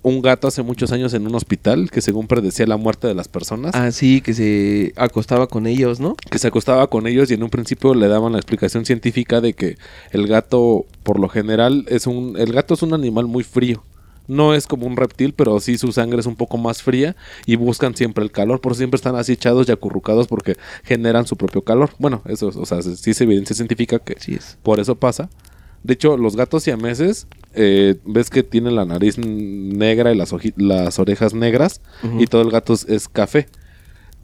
un 0.01 0.21
gato 0.21 0.47
hace 0.47 0.61
muchos 0.61 0.91
años 0.91 1.15
en 1.15 1.25
un 1.25 1.33
hospital 1.33 1.89
que 1.89 1.99
según 1.99 2.27
predecía 2.27 2.67
la 2.67 2.77
muerte 2.77 3.07
de 3.07 3.15
las 3.15 3.27
personas. 3.27 3.71
Ah, 3.73 3.91
sí, 3.91 4.21
que 4.21 4.35
se 4.35 4.93
acostaba 4.97 5.47
con 5.47 5.65
ellos, 5.65 5.99
¿no? 5.99 6.15
que 6.29 6.37
se 6.37 6.47
acostaba 6.47 6.87
con 6.91 7.07
ellos 7.07 7.31
y 7.31 7.33
en 7.33 7.41
un 7.41 7.49
principio 7.49 7.95
le 7.95 8.07
daban 8.07 8.33
la 8.33 8.37
explicación 8.37 8.85
científica 8.85 9.41
de 9.41 9.53
que 9.53 9.77
el 10.11 10.27
gato 10.27 10.85
por 11.01 11.19
lo 11.19 11.27
general 11.27 11.85
es 11.89 12.05
un 12.05 12.35
el 12.37 12.53
gato 12.53 12.75
es 12.75 12.83
un 12.83 12.93
animal 12.93 13.25
muy 13.25 13.43
frío. 13.43 13.83
No 14.27 14.53
es 14.53 14.67
como 14.67 14.87
un 14.87 14.97
reptil, 14.97 15.33
pero 15.33 15.59
sí 15.59 15.77
su 15.77 15.91
sangre 15.91 16.19
es 16.19 16.25
un 16.25 16.35
poco 16.35 16.57
más 16.57 16.81
fría 16.81 17.15
y 17.45 17.55
buscan 17.55 17.95
siempre 17.95 18.23
el 18.23 18.31
calor, 18.31 18.61
por 18.61 18.71
eso 18.71 18.79
siempre 18.79 18.95
están 18.97 19.15
así 19.15 19.33
echados 19.33 19.67
y 19.69 19.71
acurrucados 19.71 20.27
porque 20.27 20.55
generan 20.83 21.27
su 21.27 21.35
propio 21.37 21.63
calor. 21.63 21.91
Bueno, 21.99 22.21
eso, 22.25 22.47
o 22.55 22.65
sea, 22.65 22.81
sí 22.81 23.11
es 23.11 23.21
evidencia 23.21 23.55
científica 23.55 23.99
que 23.99 24.13
es. 24.13 24.23
por 24.63 24.79
eso 24.79 24.95
pasa. 24.95 25.29
De 25.83 25.93
hecho, 25.93 26.17
los 26.17 26.35
gatos 26.35 26.63
siameses, 26.63 27.27
eh, 27.53 27.95
ves 28.05 28.31
que 28.31 28.41
tienen 28.41 28.75
la 28.75 28.85
nariz 28.85 29.19
negra 29.19 30.11
y 30.11 30.17
las, 30.17 30.33
orejas 30.99 31.33
negras 31.35 31.79
y 32.19 32.25
todo 32.25 32.41
el 32.41 32.49
gato 32.49 32.73
es, 32.73 32.85
es 32.89 33.07
café. 33.07 33.47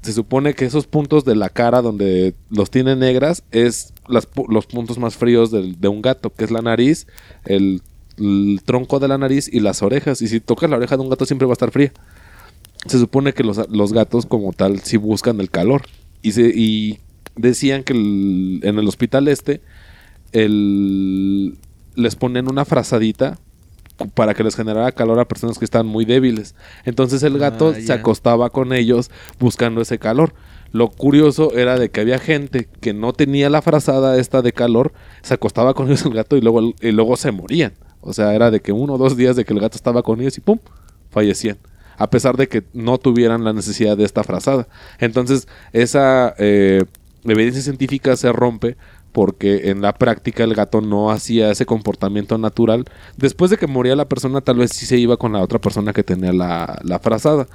Se 0.01 0.13
supone 0.13 0.55
que 0.55 0.65
esos 0.65 0.87
puntos 0.87 1.25
de 1.25 1.35
la 1.35 1.49
cara 1.49 1.83
donde 1.83 2.33
los 2.49 2.71
tiene 2.71 2.95
negras 2.95 3.43
es 3.51 3.93
las 4.07 4.27
los 4.49 4.65
puntos 4.65 4.97
más 4.97 5.15
fríos 5.15 5.51
del- 5.51 5.79
de 5.79 5.87
un 5.89 6.01
gato, 6.01 6.31
que 6.33 6.43
es 6.43 6.49
la 6.49 6.63
nariz, 6.63 7.05
el, 7.45 7.83
el 8.21 8.61
tronco 8.63 8.99
de 8.99 9.07
la 9.07 9.17
nariz 9.17 9.49
y 9.51 9.59
las 9.59 9.81
orejas. 9.81 10.21
Y 10.21 10.27
si 10.27 10.39
tocas 10.39 10.69
la 10.69 10.77
oreja 10.77 10.95
de 10.97 11.03
un 11.03 11.09
gato 11.09 11.25
siempre 11.25 11.45
va 11.47 11.51
a 11.51 11.53
estar 11.59 11.71
fría. 11.71 11.91
Se 12.85 12.97
supone 12.99 13.33
que 13.33 13.43
los, 13.43 13.59
los 13.69 13.93
gatos 13.93 14.25
como 14.25 14.53
tal 14.53 14.79
sí 14.81 14.97
buscan 14.97 15.39
el 15.39 15.49
calor. 15.49 15.83
Y, 16.21 16.31
se, 16.33 16.51
y 16.55 16.99
decían 17.35 17.83
que 17.83 17.93
el- 17.93 18.59
en 18.63 18.77
el 18.79 18.87
hospital 18.87 19.27
este 19.27 19.61
el, 20.31 21.57
les 21.95 22.15
ponían 22.15 22.49
una 22.49 22.65
frazadita 22.65 23.37
para 24.15 24.33
que 24.33 24.43
les 24.43 24.55
generara 24.55 24.91
calor 24.93 25.19
a 25.19 25.27
personas 25.27 25.59
que 25.59 25.65
están 25.65 25.85
muy 25.85 26.05
débiles. 26.05 26.55
Entonces 26.85 27.21
el 27.23 27.37
gato 27.37 27.69
Ah, 27.69 27.79
se 27.81 27.93
acostaba 27.93 28.49
con 28.49 28.73
ellos 28.73 29.11
buscando 29.39 29.81
ese 29.81 29.99
calor. 29.99 30.33
Lo 30.71 30.89
curioso 30.89 31.55
era 31.55 31.77
de 31.77 31.89
que 31.91 31.99
había 32.01 32.17
gente 32.17 32.67
que 32.79 32.93
no 32.93 33.13
tenía 33.13 33.49
la 33.49 33.61
frazada 33.61 34.17
esta 34.17 34.41
de 34.41 34.53
calor, 34.53 34.93
se 35.21 35.33
acostaba 35.33 35.73
con 35.73 35.87
ellos 35.87 36.05
el 36.05 36.13
gato 36.13 36.35
y 36.37 36.41
luego, 36.41 36.73
y 36.81 36.91
luego 36.91 37.15
se 37.17 37.31
morían. 37.31 37.73
O 38.01 38.13
sea, 38.13 38.33
era 38.33 38.51
de 38.51 38.61
que 38.61 38.71
uno 38.71 38.93
o 38.93 38.97
dos 38.97 39.15
días 39.15 39.35
de 39.35 39.45
que 39.45 39.53
el 39.53 39.59
gato 39.59 39.75
estaba 39.75 40.03
con 40.03 40.19
ellos 40.19 40.37
y 40.37 40.41
¡pum! 40.41 40.59
fallecían. 41.09 41.57
A 41.97 42.09
pesar 42.09 42.35
de 42.35 42.47
que 42.47 42.63
no 42.73 42.97
tuvieran 42.97 43.43
la 43.43 43.53
necesidad 43.53 43.95
de 43.95 44.05
esta 44.05 44.23
frazada. 44.23 44.67
Entonces, 44.99 45.47
esa 45.71 46.33
eh, 46.39 46.83
evidencia 47.25 47.61
científica 47.61 48.15
se 48.15 48.31
rompe 48.31 48.75
porque 49.11 49.69
en 49.69 49.81
la 49.81 49.93
práctica 49.93 50.43
el 50.43 50.55
gato 50.55 50.81
no 50.81 51.11
hacía 51.11 51.51
ese 51.51 51.65
comportamiento 51.65 52.37
natural. 52.37 52.85
Después 53.17 53.51
de 53.51 53.57
que 53.57 53.67
moría 53.67 53.95
la 53.95 54.07
persona, 54.07 54.41
tal 54.41 54.57
vez 54.57 54.71
sí 54.71 54.85
se 54.85 54.97
iba 54.97 55.17
con 55.17 55.33
la 55.33 55.41
otra 55.41 55.59
persona 55.59 55.93
que 55.93 56.03
tenía 56.03 56.33
la, 56.33 56.79
la 56.83 56.99
frazada. 56.99 57.47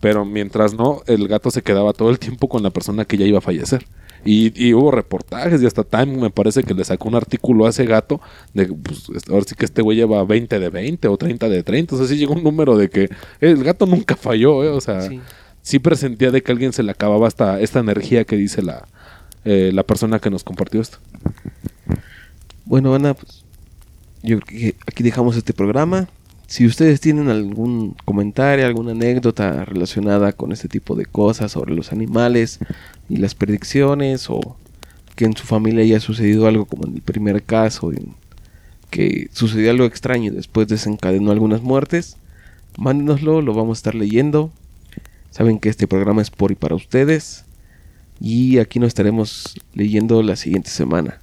Pero 0.00 0.24
mientras 0.24 0.74
no, 0.74 1.02
el 1.06 1.28
gato 1.28 1.50
se 1.50 1.62
quedaba 1.62 1.92
todo 1.92 2.10
el 2.10 2.18
tiempo 2.18 2.48
con 2.48 2.62
la 2.62 2.70
persona 2.70 3.04
que 3.04 3.16
ya 3.16 3.26
iba 3.26 3.38
a 3.38 3.42
fallecer. 3.42 3.86
Y, 4.24 4.52
y 4.68 4.72
hubo 4.74 4.90
reportajes 4.92 5.60
y 5.62 5.66
hasta 5.66 5.82
Time 5.84 6.16
me 6.16 6.30
parece 6.30 6.62
que 6.62 6.74
le 6.74 6.84
sacó 6.84 7.08
un 7.08 7.16
artículo 7.16 7.66
a 7.66 7.70
ese 7.70 7.84
gato 7.86 8.20
de 8.54 8.66
pues 8.66 9.08
este, 9.14 9.32
ahora 9.32 9.44
sí 9.48 9.54
que 9.56 9.64
este 9.64 9.82
güey 9.82 9.96
lleva 9.96 10.22
20 10.24 10.60
de 10.60 10.68
20 10.70 11.08
o 11.08 11.16
30 11.16 11.48
de 11.48 11.62
30. 11.62 11.94
O 11.94 11.98
sea, 11.98 12.06
sí 12.06 12.16
llegó 12.16 12.34
un 12.34 12.44
número 12.44 12.76
de 12.76 12.88
que 12.88 13.08
el 13.40 13.62
gato 13.64 13.84
nunca 13.86 14.14
falló, 14.16 14.62
¿eh? 14.64 14.68
O 14.68 14.80
sea, 14.80 15.02
Sí. 15.02 15.20
sí 15.62 15.78
presentía 15.80 16.30
de 16.30 16.42
que 16.42 16.52
a 16.52 16.54
alguien 16.54 16.72
se 16.72 16.82
le 16.82 16.92
acababa 16.92 17.26
esta, 17.26 17.60
esta 17.60 17.80
energía 17.80 18.24
que 18.24 18.36
dice 18.36 18.62
la, 18.62 18.86
eh, 19.44 19.70
la 19.74 19.82
persona 19.82 20.20
que 20.20 20.30
nos 20.30 20.44
compartió 20.44 20.80
esto. 20.80 20.98
Bueno, 22.64 22.94
Ana, 22.94 23.14
pues 23.14 23.44
yo 24.22 24.38
creo 24.40 24.46
que 24.60 24.76
aquí 24.86 25.02
dejamos 25.02 25.36
este 25.36 25.52
programa. 25.52 26.08
Si 26.52 26.66
ustedes 26.66 27.00
tienen 27.00 27.30
algún 27.30 27.96
comentario, 28.04 28.66
alguna 28.66 28.90
anécdota 28.92 29.64
relacionada 29.64 30.34
con 30.34 30.52
este 30.52 30.68
tipo 30.68 30.94
de 30.94 31.06
cosas 31.06 31.52
sobre 31.52 31.74
los 31.74 31.92
animales 31.92 32.58
y 33.08 33.16
las 33.16 33.34
predicciones 33.34 34.28
o 34.28 34.58
que 35.16 35.24
en 35.24 35.34
su 35.34 35.46
familia 35.46 35.82
haya 35.82 35.98
sucedido 35.98 36.46
algo 36.46 36.66
como 36.66 36.86
en 36.86 36.96
el 36.96 37.00
primer 37.00 37.42
caso, 37.42 37.90
que 38.90 39.30
sucedió 39.32 39.70
algo 39.70 39.86
extraño 39.86 40.30
y 40.30 40.34
después 40.34 40.68
desencadenó 40.68 41.30
algunas 41.30 41.62
muertes, 41.62 42.18
mándenoslo, 42.76 43.40
lo 43.40 43.54
vamos 43.54 43.78
a 43.78 43.80
estar 43.80 43.94
leyendo. 43.94 44.52
Saben 45.30 45.58
que 45.58 45.70
este 45.70 45.88
programa 45.88 46.20
es 46.20 46.30
por 46.30 46.52
y 46.52 46.54
para 46.54 46.74
ustedes. 46.74 47.46
Y 48.20 48.58
aquí 48.58 48.78
nos 48.78 48.88
estaremos 48.88 49.54
leyendo 49.72 50.22
la 50.22 50.36
siguiente 50.36 50.68
semana. 50.68 51.21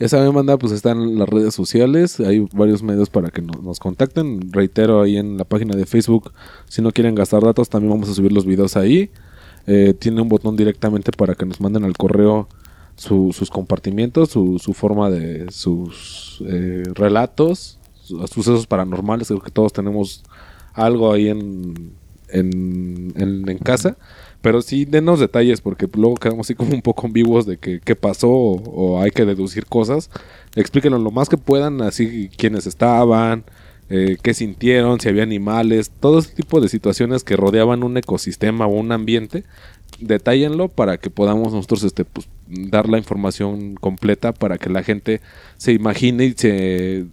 Ya 0.00 0.08
saben, 0.08 0.32
manda, 0.34 0.56
pues 0.56 0.72
están 0.72 1.18
las 1.18 1.28
redes 1.28 1.54
sociales. 1.54 2.18
Hay 2.20 2.40
varios 2.54 2.82
medios 2.82 3.10
para 3.10 3.28
que 3.30 3.42
nos, 3.42 3.78
contacten. 3.78 4.50
Reitero, 4.50 5.02
ahí 5.02 5.18
en 5.18 5.36
la 5.36 5.44
página 5.44 5.76
de 5.76 5.84
Facebook, 5.84 6.32
si 6.68 6.80
no 6.80 6.90
quieren 6.90 7.14
gastar 7.14 7.42
datos, 7.42 7.68
también 7.68 7.90
vamos 7.92 8.08
a 8.08 8.14
subir 8.14 8.32
los 8.32 8.46
videos 8.46 8.76
ahí. 8.78 9.10
Eh, 9.66 9.94
tiene 9.98 10.22
un 10.22 10.28
botón 10.30 10.56
directamente 10.56 11.12
para 11.12 11.34
que 11.34 11.44
nos 11.44 11.60
manden 11.60 11.84
al 11.84 11.96
correo 11.98 12.48
su- 12.96 13.32
sus 13.34 13.50
compartimientos, 13.50 14.30
su, 14.30 14.58
forma 14.72 15.10
de 15.10 15.50
sus 15.52 16.42
eh, 16.46 16.82
relatos, 16.94 17.78
su- 18.02 18.26
sucesos 18.26 18.66
paranormales. 18.66 19.28
Creo 19.28 19.40
que 19.42 19.50
todos 19.50 19.74
tenemos 19.74 20.22
algo 20.72 21.12
ahí 21.12 21.28
en, 21.28 21.92
en, 22.30 23.12
en- 23.16 23.48
en 23.50 23.58
casa. 23.58 23.98
Pero 24.42 24.62
sí, 24.62 24.86
denos 24.86 25.20
detalles, 25.20 25.60
porque 25.60 25.86
luego 25.94 26.14
quedamos 26.14 26.46
así 26.46 26.54
como 26.54 26.72
un 26.72 26.82
poco 26.82 27.06
ambiguos 27.06 27.44
de 27.44 27.58
que, 27.58 27.80
qué 27.80 27.94
pasó 27.94 28.30
o, 28.30 29.00
hay 29.00 29.10
que 29.10 29.26
deducir 29.26 29.66
cosas. 29.66 30.10
Explíquenlo 30.56 30.98
lo 30.98 31.10
más 31.10 31.28
que 31.28 31.36
puedan, 31.36 31.82
así 31.82 32.30
quiénes 32.36 32.66
estaban, 32.66 33.44
eh, 33.90 34.16
qué 34.22 34.32
sintieron, 34.32 34.98
si 34.98 35.08
había 35.08 35.24
animales, 35.24 35.90
todo 36.00 36.20
ese 36.20 36.34
tipo 36.34 36.60
de 36.60 36.68
situaciones 36.68 37.22
que 37.22 37.36
rodeaban 37.36 37.82
un 37.82 37.96
ecosistema 37.98 38.66
o 38.66 38.70
un 38.70 38.92
ambiente. 38.92 39.44
Detállenlo 39.98 40.68
para 40.68 40.96
que 40.96 41.10
podamos 41.10 41.52
nosotros 41.52 41.84
este, 41.84 42.06
pues, 42.06 42.26
dar 42.48 42.88
la 42.88 42.96
información 42.96 43.74
completa 43.74 44.32
para 44.32 44.56
que 44.56 44.70
la 44.70 44.82
gente 44.82 45.20
se 45.58 45.72
imagine 45.72 46.24
y 46.24 46.32
se, 46.32 47.06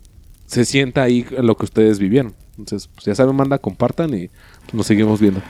se 0.45 0.63
sienta 0.63 1.03
ahí 1.03 1.25
lo 1.41 1.57
que 1.57 1.65
ustedes 1.65 1.99
vivieron. 1.99 2.33
Entonces, 2.57 2.89
pues, 2.93 3.05
ya 3.05 3.15
saben, 3.15 3.35
manda, 3.35 3.57
compartan 3.57 4.13
y 4.13 4.29
nos 4.71 4.87
seguimos 4.87 5.19
viendo. 5.19 5.41